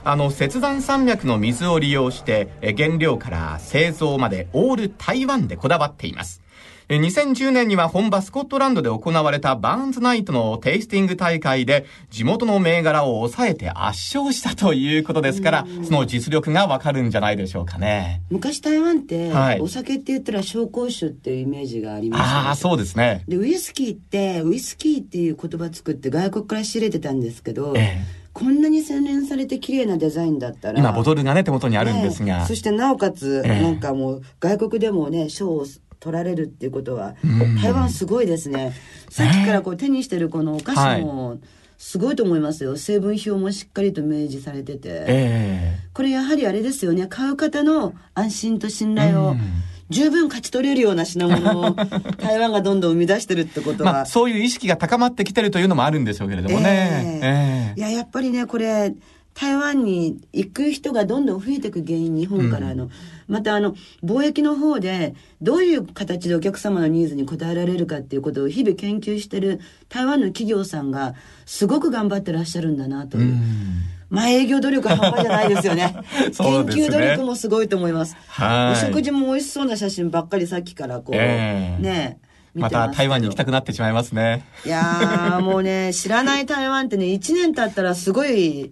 [0.07, 6.43] あの雪山山脈の水を利用して原料から製造までオール台湾でこだわっています。
[6.89, 18.21] 2010年には本場スコットランドで行われたバーンズナイトのテイスティング大会で地元の銘柄を抑えて圧勝したということですから、その実力がわかるんじゃないでしょうかね。
[18.29, 23.23] 昔台湾って、お酒って言ったら紹興酒っていうイメージがあります、ああ、そうですね。
[23.27, 30.77] で、ウイスキーって、ウイスキーっていう言葉作って外国から仕入れてたんですけど、ええこんなに洗練されて綺麗なデザインだったら。
[30.77, 32.39] 今、ボトルがね、手元にあるんですが。
[32.39, 35.65] ね、そしてなおかつ、なんかもう、外国でもね、賞を
[36.01, 37.15] 取られるっていうことは、
[37.63, 38.73] 台湾すごいですね。
[39.09, 41.37] さっきからこう手にしてるこのお菓子も、
[41.77, 42.75] すごいと思いますよ。
[42.75, 45.05] 成分表もしっかりと明示されてて。
[45.07, 47.07] えー、これやはりあれですよね。
[47.07, 49.37] 買う方の安心と信頼を、
[49.89, 51.75] 十分勝ち取れるような品物を
[52.17, 57.21] 台湾がどんどん生み出してるってことは、 まあ、そういう意識が高まってきてるというのもあるんでしょうけれどもね。
[57.23, 58.93] えー、えー、いや、やっぱりね、これ、
[59.35, 62.85] 台湾に行く人がどんどん増えていく原因、日本からの。
[62.85, 62.89] うん、
[63.27, 73.23] また、あの、貿易の方で、どういう形でお客様のニーズに応えられるかっていうことを日々研究してる台湾の企業さんが、すごく頑張ってらっしゃるんだなという。
[73.23, 75.95] うんまあ営業努力は半端じゃないですよ ね。
[76.17, 78.15] 研究努力もすごいと思います。
[78.27, 78.85] はい。
[78.85, 82.19] お食事も美味しそうな写真ばっかりさっきからこう、えー、ね。
[82.55, 84.45] また台湾に行きたくなってしまいますね。
[84.65, 88.71] いやー、もうね、知らない台湾ってね、1年経ったらすごい、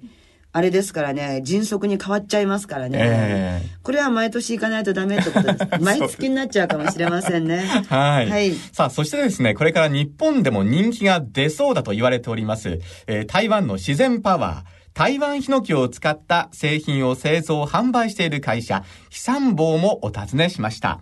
[0.56, 3.00] あれですからね、迅速に変わっちゃいますからね。
[3.02, 5.82] えー、これは毎年行かないとダメってこと です。
[5.82, 7.66] 毎月になっちゃうかもしれませんね。
[7.90, 8.30] はい。
[8.30, 8.54] はい。
[8.72, 14.83] さあ、そしてですね、これから日本でも人気が出そうだと言われております、えー、台湾の自然パワー。
[14.94, 21.00] 台湾ヒノキを使った製品を製造、販売している会社、飛散坊もお尋ねしました。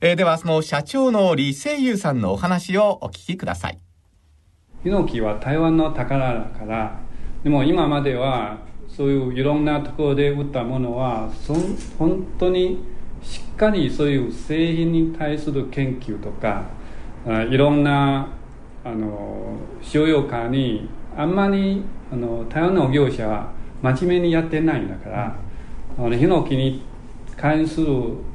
[0.00, 3.78] えー、では、その社長の李清友さんのお話をお聞きください。
[4.82, 6.98] ヒノキは台湾の宝だから、
[7.42, 11.54] でも今まではそういういろんなところで売ったものは、そ
[11.98, 12.82] 本当に
[13.22, 16.64] しっかりそういう製品に対する研究とか、
[17.26, 18.28] あいろんな
[18.84, 21.82] あの使用家にあんまり
[22.14, 23.50] あの台湾の業者は
[23.82, 25.36] 真面目にやってないんだから
[25.98, 26.80] あのヒノキに
[27.36, 27.86] 関する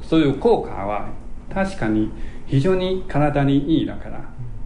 [0.02, 1.08] そういう効果は
[1.50, 2.10] 確かに
[2.46, 4.20] 非常に体にいいだから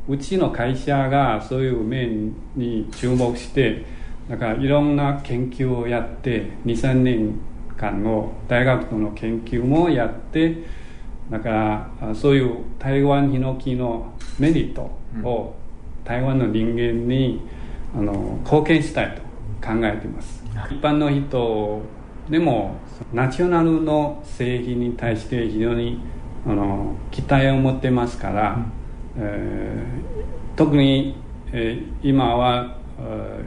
[0.09, 3.85] うちの会社がそういう面に注目して
[4.29, 7.39] だからいろんな研究をやって23年
[7.77, 10.65] 間の大学との研究もやって
[11.31, 14.91] だからそういう台湾ヒノキのメリット
[15.23, 15.55] を
[16.05, 17.41] 台湾の人間に
[17.95, 19.23] あの貢献したいと
[19.67, 20.45] 考えています。
[20.71, 21.81] 一般の人
[22.29, 22.77] でも
[23.13, 26.01] ナチョナルの製品に対して非常に
[26.47, 31.17] あの期待を持ってますから、うん、えー、特に、
[31.53, 32.79] えー、今は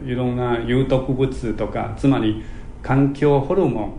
[0.05, 2.43] いろんな有毒物とかつまり
[2.81, 3.93] 環境ホルモン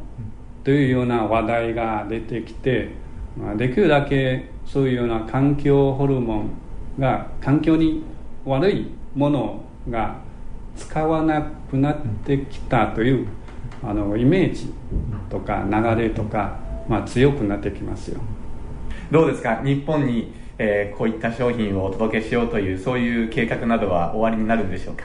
[0.64, 2.90] というような話題が出てきて、
[3.36, 6.50] まあ、できるだけそういうような環境ホルモン
[6.98, 8.02] が環境に
[8.44, 10.16] 悪いものが
[10.78, 13.28] 使わなくなってきたという
[13.82, 14.72] あのイメージ
[15.28, 18.20] とか流れとか、まあ、強くなってきますよ。
[19.10, 19.60] どうですか？
[19.62, 25.04] 日本に、えー、こういった商品をお届けしようというそういう計画などは終わりになるんでしょうか？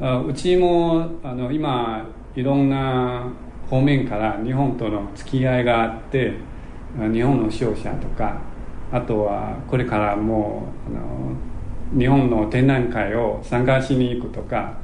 [0.00, 3.30] あうちもあの今いろんな
[3.68, 6.34] 方面から日本との付き合いがあって
[7.12, 8.40] 日本の商社とか
[8.90, 11.36] あとはこれからもうあの
[11.96, 14.78] 日本の展覧会を参加しに行くとか、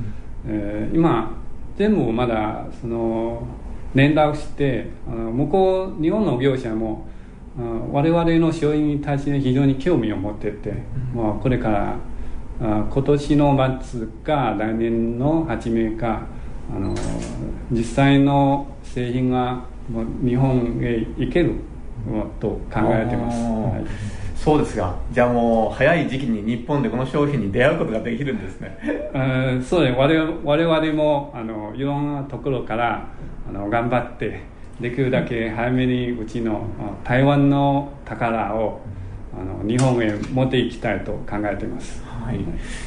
[0.47, 1.37] えー、今
[1.77, 3.47] 全部まだその
[3.95, 7.07] 連絡してあの向こう日本の業者も
[7.93, 10.71] 我々の商品に対して非常に興味を持ってて、
[11.15, 11.97] うん、まあ、これから
[12.61, 16.27] あ今年の末か来年の初めか
[16.75, 16.95] あの
[17.71, 19.65] 実際の製品が
[20.25, 21.55] 日本へ行ける
[22.41, 23.41] と考えてます。
[23.43, 28.77] はいそうですがじゃあもう早い時期に日本でこの商品に出会うことができるんですね。
[29.67, 33.09] そうです我々もあのいろんなところから
[33.49, 34.43] あの頑張って
[34.81, 36.67] できるだけ早めにうちの
[37.05, 38.83] 台湾の宝を
[39.33, 42.39] あの日本へ持っていきたいと考えています、はい、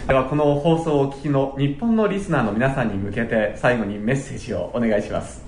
[0.07, 5.43] ではこの放送をお聞きの日本のリスナーの皆さんに向けて最後にメッセージをお願いします、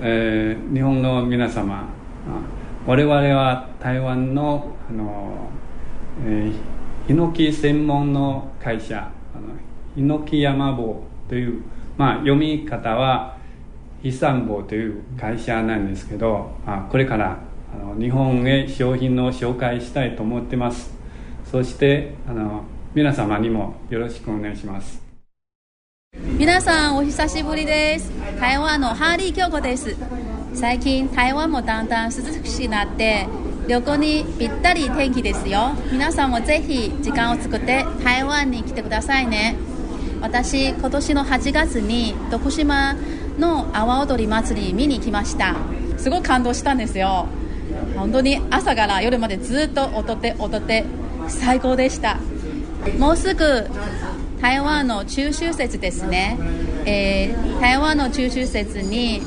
[0.00, 1.88] えー、日本の皆様
[2.86, 5.48] 我々は台湾のあの、
[6.26, 9.54] えー、ヒノキ専門の会社あの
[9.94, 11.62] ヒノキ山坊という、
[11.96, 13.38] まあ、読み方は
[14.02, 17.38] 飛山坊という会社なんですけど、まあ、これから
[17.74, 20.92] あの日本へ商品の紹介したいと思ってます。
[21.50, 22.64] そしてあの
[22.94, 25.02] 皆様にもよろしくお願いします。
[26.36, 28.12] 皆さんお久しぶりです。
[28.38, 29.96] 台湾のハーリー京子です。
[30.54, 33.26] 最近台湾もだんだん涼しくなって
[33.66, 35.72] 旅行にぴったり天気ですよ。
[35.90, 39.56] 皆さんもぜひ時間を作って台湾に来てくださいね。
[40.20, 42.94] 私今年の8月に徳島
[43.38, 45.56] の阿波踊り祭り見に来ました。
[45.98, 47.26] すごい感動したんですよ。
[47.96, 50.84] 本当に朝から夜までずっと踊って踊って
[51.28, 52.18] 最高でした。
[52.98, 53.66] もうすぐ
[54.40, 56.38] 台湾の中秋節ですね、
[56.84, 59.22] えー、台湾の中秋節に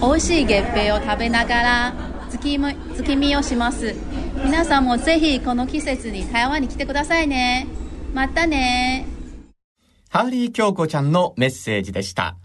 [0.00, 1.94] 美味しい月餅を食べながら
[2.30, 3.94] 月月見をします。
[4.44, 7.66] 皆さんもぜひこの季節に台湾に来てくださいね。
[8.12, 9.06] またね。
[10.10, 12.36] ハーリー京子ちゃんのメッセージでした。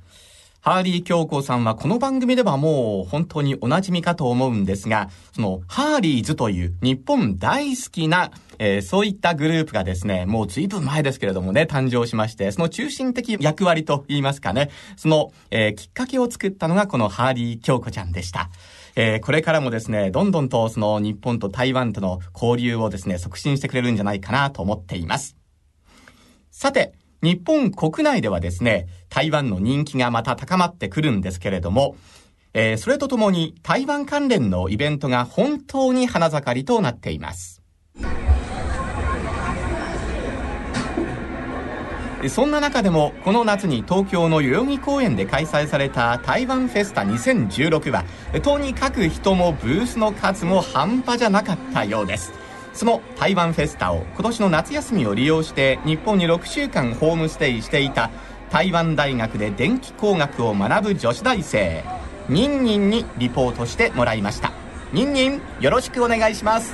[0.63, 18.51] ハーリー京子さんはこの番組ではもう本当にお馴染みかと思うんですが、そのハーリーズという日本大好きな、えー、そういったグループがですね、もう随分前ですけれどもね、誕生しまして、その中心的役割と言いますかね、その、えー、きっかけを作ったのがこのハーリー京子ちゃんでした。
[18.95, 25.35] えー、これからもですね、どんどんとその日本と台湾との交流をですね、促進してくれるんじゃないかなと思っています。
[26.51, 31.95] さて、日本国内ではですね、台湾の人気がまた高まってくるんですけれども、
[32.53, 37.61] えー、それとともに台湾関連のイベントが本当に花盛りとなっています。
[42.29, 48.03] そんな中でも、この夏に東京の代々木公園で開催された台湾フェスタ2016は、
[48.43, 52.40] とにかく人もブースの数も半端じゃなかったようです。
[52.73, 58.09] その台湾フェスタを今年の夏休みを利用して日本に6週間ホームステイしていた
[58.49, 61.83] 台湾大学で電気工学を学ぶ女子大生
[62.29, 64.51] ニンニンにリポートしてもらいました。
[64.93, 66.73] ニンニンよろしくお願いします。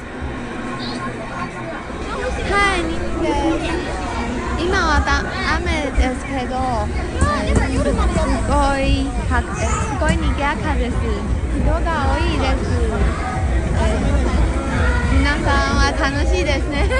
[2.49, 3.27] はいニンで
[4.61, 5.01] す今は
[5.57, 6.55] 雨ですけど、
[7.45, 7.89] えー、す
[8.47, 9.07] ごい
[9.55, 9.69] す
[9.99, 10.93] ごい賑やかです。
[11.57, 11.79] 人が
[12.13, 12.69] 多いです、
[13.79, 14.36] えー
[15.27, 16.87] 皆さんは楽しいですね。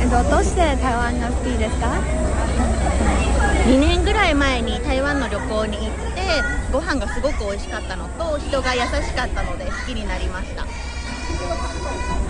[0.00, 1.88] えっと、どうして台湾が好きですか
[3.66, 6.22] ？2年ぐらい前に台湾の旅行に行って
[6.72, 10.64] ご飯がすごく美味しかったのと人が優しかったので好きになりました。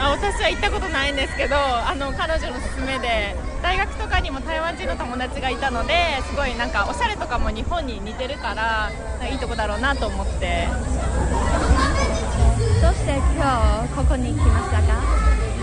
[0.01, 5.95] あ私は行ったことないんですけどあの彼女の勧めで大学とかにも台湾人の友達がいたので
[6.29, 8.91] すごいなんかおしゃれとかも日本に似てるから
[9.29, 10.67] いいとこだろうなと思って
[12.81, 14.95] どうして今日ここに来ましたか？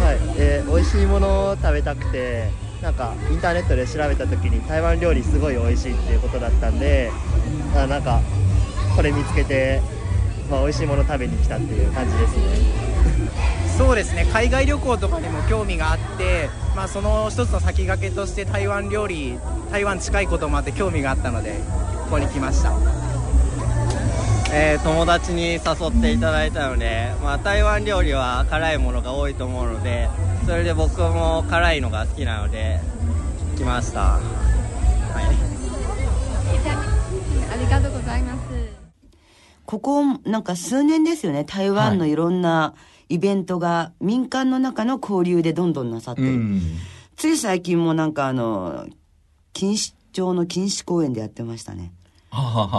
[0.05, 2.49] はい、えー、美味しいものを食べたくて
[2.81, 7.11] なんかインターネットで調べた時に台湾料理すごい美味しいっていうことだったんで
[7.75, 8.21] あなんか
[8.95, 9.81] これ見つけて、
[10.49, 12.43] まあ、美味しいもの食べに来たっていう感じですね。
[13.77, 14.25] そうですね。
[14.33, 19.37] 海外旅行とかにも興味があって、まあ、その一つの先駆けとして台湾料理
[19.71, 21.59] 台湾近いこともあって興味があったので
[22.05, 22.71] ここに来ました
[24.51, 30.09] えー、友達に誘っていただいたので、まあ、台湾料理は辛いものが多いと思うので
[30.45, 32.79] それで僕も辛いのが好きなので
[33.57, 34.21] 来ました、は
[35.21, 35.25] い、
[37.51, 38.37] ありがとうございます。
[39.65, 41.43] ここなんか数年ですよね。
[41.43, 42.15] 台湾のい。
[42.15, 42.73] ろんな
[43.09, 46.21] イベントが民間の中の交流でどんどんなさって。
[46.21, 46.39] る、
[47.17, 48.87] つい最近もなんかあの
[49.53, 51.91] 錦糸町の錦糸公園でやってましたね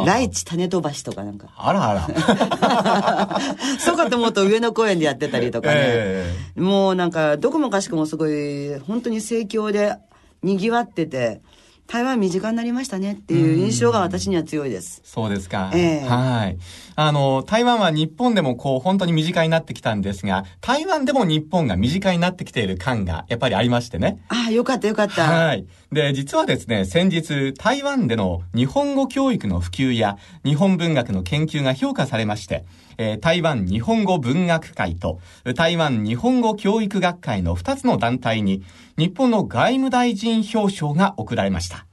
[0.07, 1.49] ライチ種飛ばしとかなんか。
[1.57, 3.41] あらあら。
[3.79, 5.75] そうかと思うと上野公園でやってたりとかね。
[5.77, 9.97] えー、もうなんか、どこもかしくもすごい、本当に盛況で
[10.43, 11.41] 賑わってて、
[11.89, 15.01] 台湾身近になりましたねっていう印象が私には強いです。
[15.03, 15.71] うそうですか。
[15.75, 16.59] えー、はい。
[16.97, 24.23] あの、台湾は日本でもこう本当に身近になってきたんですが、台湾でも日本が身近になってきている感がやっぱりありましてね。
[24.29, 25.23] ああ、よかったよかった。
[25.23, 25.67] はい。
[25.91, 32.67] で、実はですね、先日、台湾での日本語教育の普及や日本文学の研究が評価されまして、
[32.99, 35.19] えー、台湾日本語文学会と
[35.57, 38.63] 台湾日本語教育学会の2つの団体に
[38.99, 41.87] 日本の外務大臣表彰が贈られました。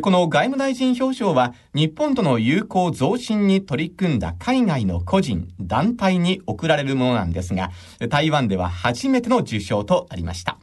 [0.00, 7.70] この外務大臣表彰は日本との友好増進に取り組んだ海外の個人、団体に贈られるものなんですが、
[8.08, 10.58] 台湾では初めての受賞となりました。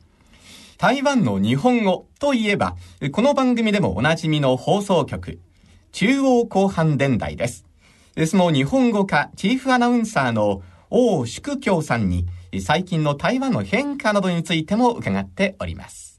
[0.84, 2.75] 台湾の日本語といえば、
[3.13, 5.39] この番組でもおなじみの放送局、
[5.93, 7.65] 中央広範伝台です。
[8.27, 12.25] その日本語科チーフアナウンサーの王祝京さんに
[12.59, 16.12] 最近の台湾の変化などについても伺っております。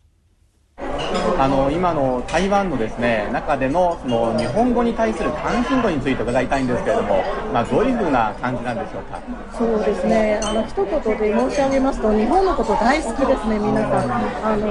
[1.39, 7.23] あの今の台湾のですね中でのその日本語に対する関心度について伺いたいんですけれども、
[7.53, 9.21] まあ、どういうふうな感じなんでしょうか？
[9.57, 10.41] そうですね。
[10.43, 14.13] あの一言で申し上げますと日本のこと大好きですね皆さん。
[14.45, 14.67] あの、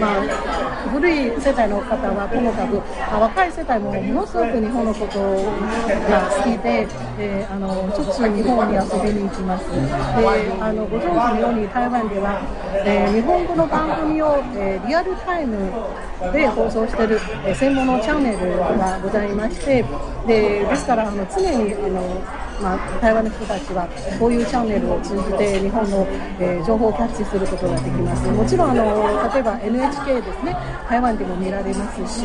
[0.00, 2.76] まあ、古い世代の方はともかく
[3.16, 5.18] 若い世代もものすごく日本のこと
[6.10, 6.86] が好きで、
[7.18, 9.64] えー、あのしょっちゅう日本に遊びに行きます。
[9.72, 12.44] であのご存知のように台湾では、
[12.84, 15.72] えー、日本語の番組を、えー、リアルタイム
[16.32, 17.18] で放送している、
[17.54, 19.84] 専門のチャンネルがございまして
[20.26, 22.22] でですからあの常にあの、
[22.62, 23.88] まあ、台湾の人たちは
[24.20, 26.06] こういうチャンネルを通じて日本の、
[26.38, 28.30] えー、情報をキャッチすることができます。
[28.30, 30.56] もちろんあの例えば NHK ですね。
[30.88, 32.22] 台湾でも見られますし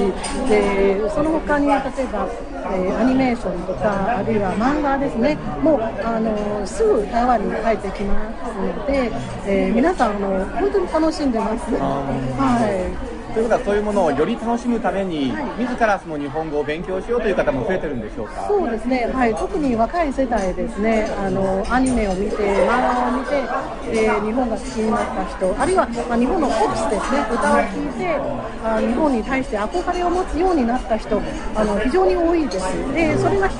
[0.49, 2.27] でその他に例えば、
[2.73, 9.11] えー、アニメーションとかあるいは漫画ですねもうあのすぐ台湾に帰ってきますので、
[9.45, 11.71] えー、皆さんあの本当に楽しんでます。
[11.75, 18.47] はいということはそういうものをより楽しむために、はい、自らその日本語を勉強しようという方も増えてるんでしょうか？
[18.47, 21.05] そうですね、はい、特に若い世代ですね。
[21.21, 22.35] あのアニメを見て
[22.65, 23.45] 漫画を見て、
[23.93, 27.21] えー、日本が好きになった人あるいは、まあ、日本のポップスですね。
[27.29, 28.17] 歌を聴いて
[28.65, 31.21] あ日本に対して憧れを持つようになった人
[31.53, 32.93] あの非常に多いです。
[32.95, 33.55] でそれがきっ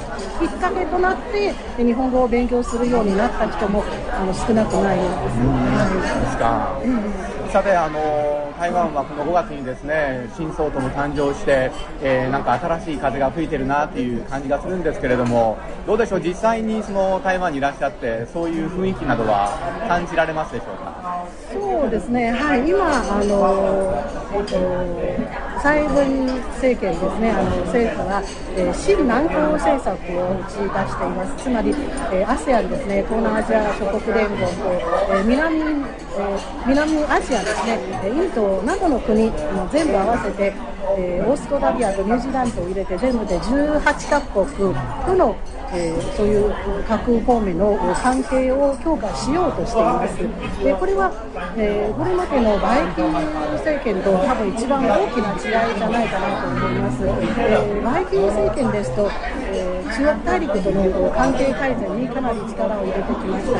[0.57, 5.37] かけとなって日本語を勉強するようになった人もあの少なくないようです。
[5.45, 5.85] は
[6.17, 16.21] い、ですか、うんさてあの台湾はこの5月にですね新総統も誕生して、えー、なんか新しい風が吹いてるなという感じがするんですけれどもどうでしょう？
[16.21, 19.51] 実際にその台湾にいらっしゃってそういう雰囲気などは
[19.87, 21.27] 感じられますでしょうか？
[21.53, 22.31] そうですね。
[22.31, 22.67] はい。
[22.67, 23.93] 今あの、
[24.33, 26.27] えっと、蔡文
[26.61, 27.29] 政権ですね。
[27.29, 28.23] あの政府は、
[28.55, 31.43] えー、新南向政策を打ち出しています。
[31.43, 31.75] つまり、
[32.15, 33.03] えー、ASEAN ですね。
[33.03, 34.71] 東南アジア諸国連合と、
[35.11, 37.83] えー、南、えー、南アジアですね。
[38.07, 40.53] インドなどの国も全部合わせて、
[40.97, 45.35] えー、オーストラリアとニュージーランドを入れて全部で18カ国との
[45.73, 46.53] えー、そういう
[46.87, 50.63] 各方面の関係を強化しようとしています。
[50.63, 51.11] でこれは、
[51.57, 53.19] えー、これまでのバイキング
[53.59, 57.03] 政権と多分一番大きな違いじゃないかなと思います。
[57.03, 59.09] えー、バイキング政権ですと、
[59.51, 63.57] えー、中国大陸との関係改善にかなり力を入れてきました。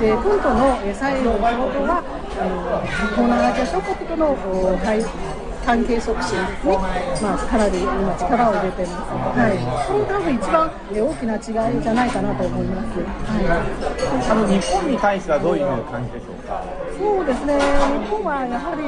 [0.00, 2.02] で今度の最後の仕事は、
[2.38, 4.36] あの東南アジア諸国との
[5.66, 6.78] 関係促進ですね、
[7.20, 9.60] まあ、かなり今、力を入れてます、はい、
[9.92, 16.64] これ多分一番大きな違いじゃないかなと思います、はい、あの日本に対してはどういう感じでしょうか？
[16.98, 18.82] そうですね、日本はやはり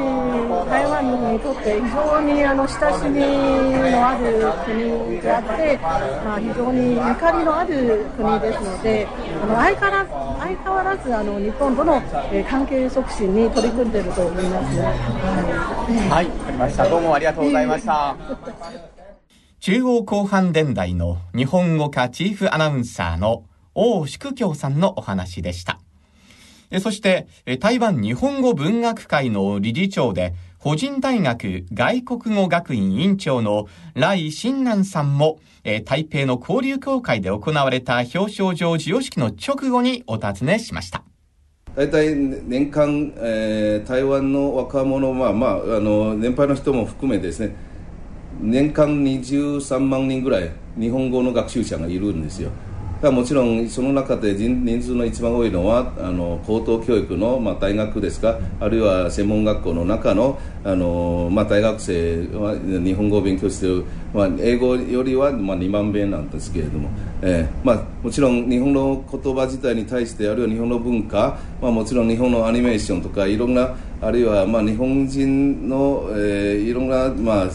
[0.69, 12.03] 台湾にとって非常にあの親しみのある国であって、まあ、非常にゆかりのある国ですので、あの相変わらず相変わらずあの日本との、
[12.33, 16.71] え関係促進に取り組んでいると思います、はい、はい。
[16.71, 16.89] した。
[16.89, 18.17] どうもありがとうございました。
[19.61, 23.45] 中央広範電台の日本語科チーフアナウンサーの
[23.75, 25.79] 王祝京さんのお話でした
[26.79, 27.27] そして
[27.59, 35.41] 台湾日本語文学会の理事長で保人大学外国語学院委員長の来新南さんも、
[35.87, 41.03] 台北の交流協会で行われた表彰状授与式の直後にお尋ねしました。
[41.75, 47.55] 大体年間、えー、台湾の若者は、まあ、あの年配の人も含めですね
[48.41, 52.51] 年間23万人ぐらい日本語の学習者がいるんですよ
[53.09, 66.91] もちろんその中で人数の一番多いのはあの高等教育の、まあ、大学ですかあるいは専門学校の中のあの、まあ、大学生は日本語を勉強している、まあ、英語よりは、まあ、2万遍なんですけれども、
[67.23, 77.47] えーまあ、もちろん日本の言葉自体に対してあるいは日本の文化、まあ、もちろん日本のアニメーションとかいろんなあるいは、まあ、日本人の、えー、いろんな、まあ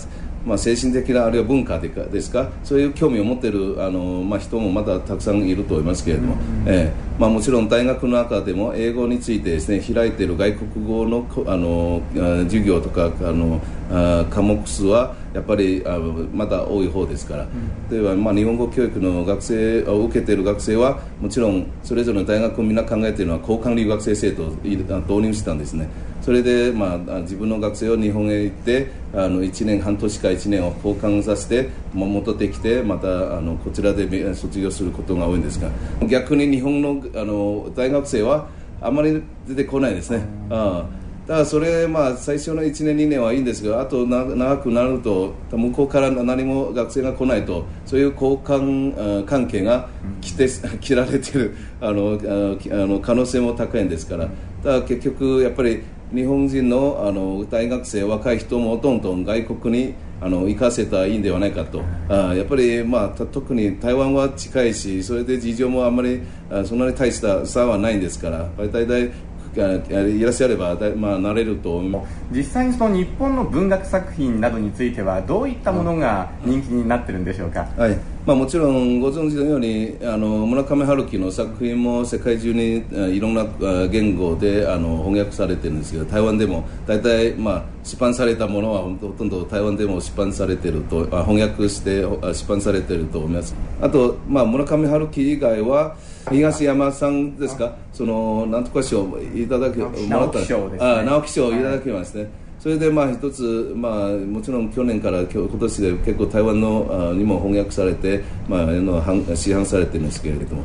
[0.45, 6.37] まあ、精神的なあるいは文化ですかそういう興味を持っているあの、まあ、人もまだたくさんいると思いますけれども、
[6.67, 12.01] えーまあ、もちろん大学の中でも英語についてです、ね、開いている外国語のあの
[12.43, 15.97] 授業とかあのあ科目数はやっぱりあ
[16.33, 17.47] まだ多い方ですから、
[17.89, 25.89] 例えば、まあ、日本語教育の学生を受けている学生はもちろんそれぞれの大学みんな考えているのは交換留学生制度を導入したんですね
[26.25, 35.69] それで、まあ、自分の学生を日本へ行ってあの1年半年か1年を交換させて戻ってきてまたあのこちらで卒業することが多いんですが
[36.07, 38.47] 逆に日本のあの大学生は
[38.81, 40.25] あまり出てこないですね。
[40.49, 40.87] あ
[41.27, 49.89] だからそれ、まあ、最初の1年、2年はいいんですが、あと長くなると、向こうから何も学生が来ないと、そういう交換関係が
[50.21, 50.47] 来て、
[50.79, 54.31] 切られてるあのあの可能性も高いんですから、だか
[54.63, 55.81] ら結局、やっぱり
[56.13, 66.21] 日本人のあの大学生、若い人もどんどん外国にあの行かせたらいいんではないかと、あやっぱり、まあ、特に台湾は近いし、それで事情もあんまり
[66.65, 69.11] そんなに大した差はないんですから、大体
[69.55, 71.81] いらっしゃれば、まあ、なれると
[72.31, 82.83] 実際にその日本の文学作品などについてはどういったものが人気になってるんでしょうか、はいまあ、もちろんご存知のようにあの村上春樹の作品も世界中に
[83.15, 83.45] いろんな
[83.87, 93.53] 言語であの翻訳されてるんですけど台湾でも大体、まあ、出版されたものはほとんど台湾でも出版されてると翻訳して出版されてると思います。
[93.79, 95.95] あと、まあ、村上春樹以外は
[96.31, 97.77] 東山さんですか？
[97.93, 99.05] そのなんとか賞
[99.35, 100.39] いただきもらった。
[100.39, 102.29] 直木賞です、ね、あ直木賞いただきまして、ね、
[102.65, 108.99] それでまあ一つ、まあ、もちろん去年から今年で結構台湾のにも翻訳されて、まあ、の
[109.35, 110.63] 市販されてるんですけれども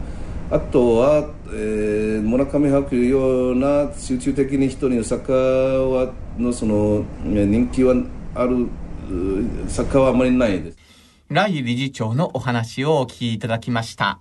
[0.51, 7.95] あとは、えー、村上春樹のような集中的に一人に作家はのその人気は
[8.35, 8.67] ある
[9.69, 10.79] 作家はあまりないです。
[11.29, 14.21] 来理事長のお話をお聞きいただきました。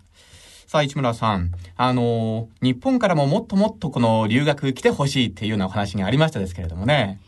[0.67, 1.51] さあ、市村さん。
[1.77, 7.19] あの、日本からももっともっとこの留学来てほしいっていうようなお話がありましたですけれどもね。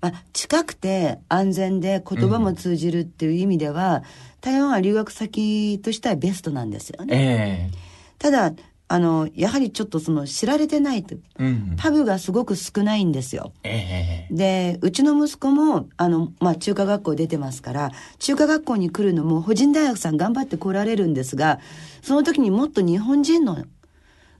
[0.00, 4.02] まあ、近くて安全で言葉も通じるっていう意味では、うん、
[4.40, 7.70] 台湾は留学先としてはベストなんですよね。
[7.70, 8.52] えー、ただ、
[8.92, 13.52] あの、やはりちょっとその知られてないと、うん、パブがすごく少ないんですよ。
[13.62, 21.60] えー、で、うちの息子も、あの、まあ、中華学校出てますから、中華学校に来るのも、法人大学さん頑張って来られるんですが、
[22.02, 23.64] その時にもっと日本人の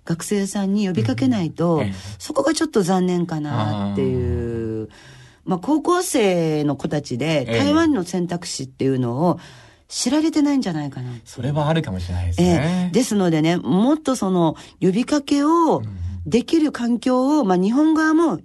[0.05, 4.89] 学生さんに呼びかけないと、うんえー、そこがちょっと残念かなっていう。
[5.51, 9.40] まあ、高校生の子たちで台湾の選択肢っていうのを、
[9.88, 11.11] 知られてないんじゃないかな。
[11.24, 12.86] それはあるかもしれないですね。
[12.86, 15.82] えー、ですのでね、もっとその呼びかけを
[16.24, 18.38] できる環境を、まあ日本側も、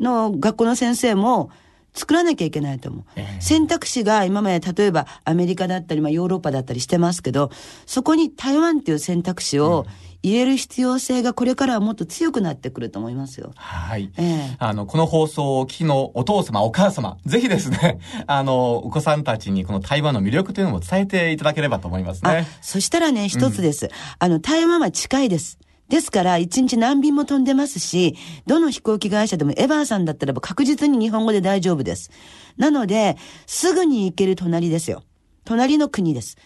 [0.00, 1.50] の学校の先生も
[1.94, 3.04] 作らなきゃいけないと思う。
[3.14, 7.52] えー、選択肢が今まで例えばアメリカだったり、まあヨーロッパだったりしてますけど、
[7.86, 13.52] そこに台湾っていう選択肢を、うん入れる必要性がこれからはもっと強くなってくると思いますよ。
[13.54, 14.10] はい。
[14.16, 22.46] えー、あの、この放送を聞きのお父様、お母様、ぜひですね、 あの、お子さんたちにこの台湾の魅力というのも伝えていただければと思いますね。
[22.60, 23.86] そしたらね、一つです。
[23.86, 25.58] うん、あの、台湾は近いです。
[25.88, 28.14] ですから、一日何便も飛んでますし、
[28.46, 32.10] どの飛行機会社でもエバーさんだったらば確実に日本語で大丈夫です。
[32.58, 33.16] なので、
[33.46, 35.02] すぐに行ける隣ですよ。
[35.44, 36.36] 隣の国です。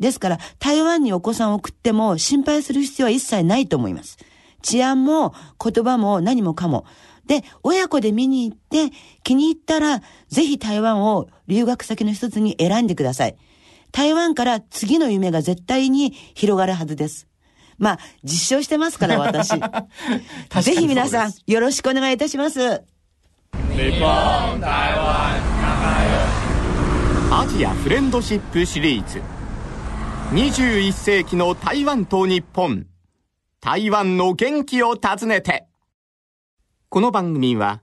[0.00, 4.18] ですから、台湾にお子さんを送っても心配する必要は一切ないと思います。
[4.62, 6.84] 治安も言葉も何もかも。
[7.26, 8.90] で、親子で見に行って
[9.22, 13.36] 気に入ったら、ぜひ台湾を留学先の一つに選んでください。
[13.92, 17.28] 台湾から次の夢が絶対に広がるはずです。
[17.78, 19.50] まあ、実証してますから、私。
[20.62, 22.58] ぜひ皆さん、よろしくお願いいたします。
[23.74, 25.30] 日本、台湾、
[27.32, 29.39] アジアフレンドシップシリーズ。
[30.32, 32.86] 21世紀の台湾と日本。
[33.60, 35.66] 台湾の元気を訪ねて。
[36.88, 37.82] この番組は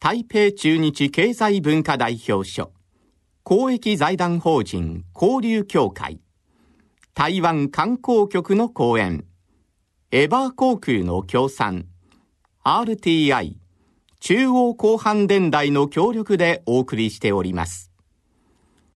[0.00, 2.72] 台北中日経済文化代表所
[3.44, 6.18] 公益財団法人交流協会
[7.14, 9.24] 台湾観光局の講演
[10.10, 11.86] エバー航空の協賛
[12.64, 13.54] RTI
[14.18, 17.93] 中央広範電台の協力でお送りしております。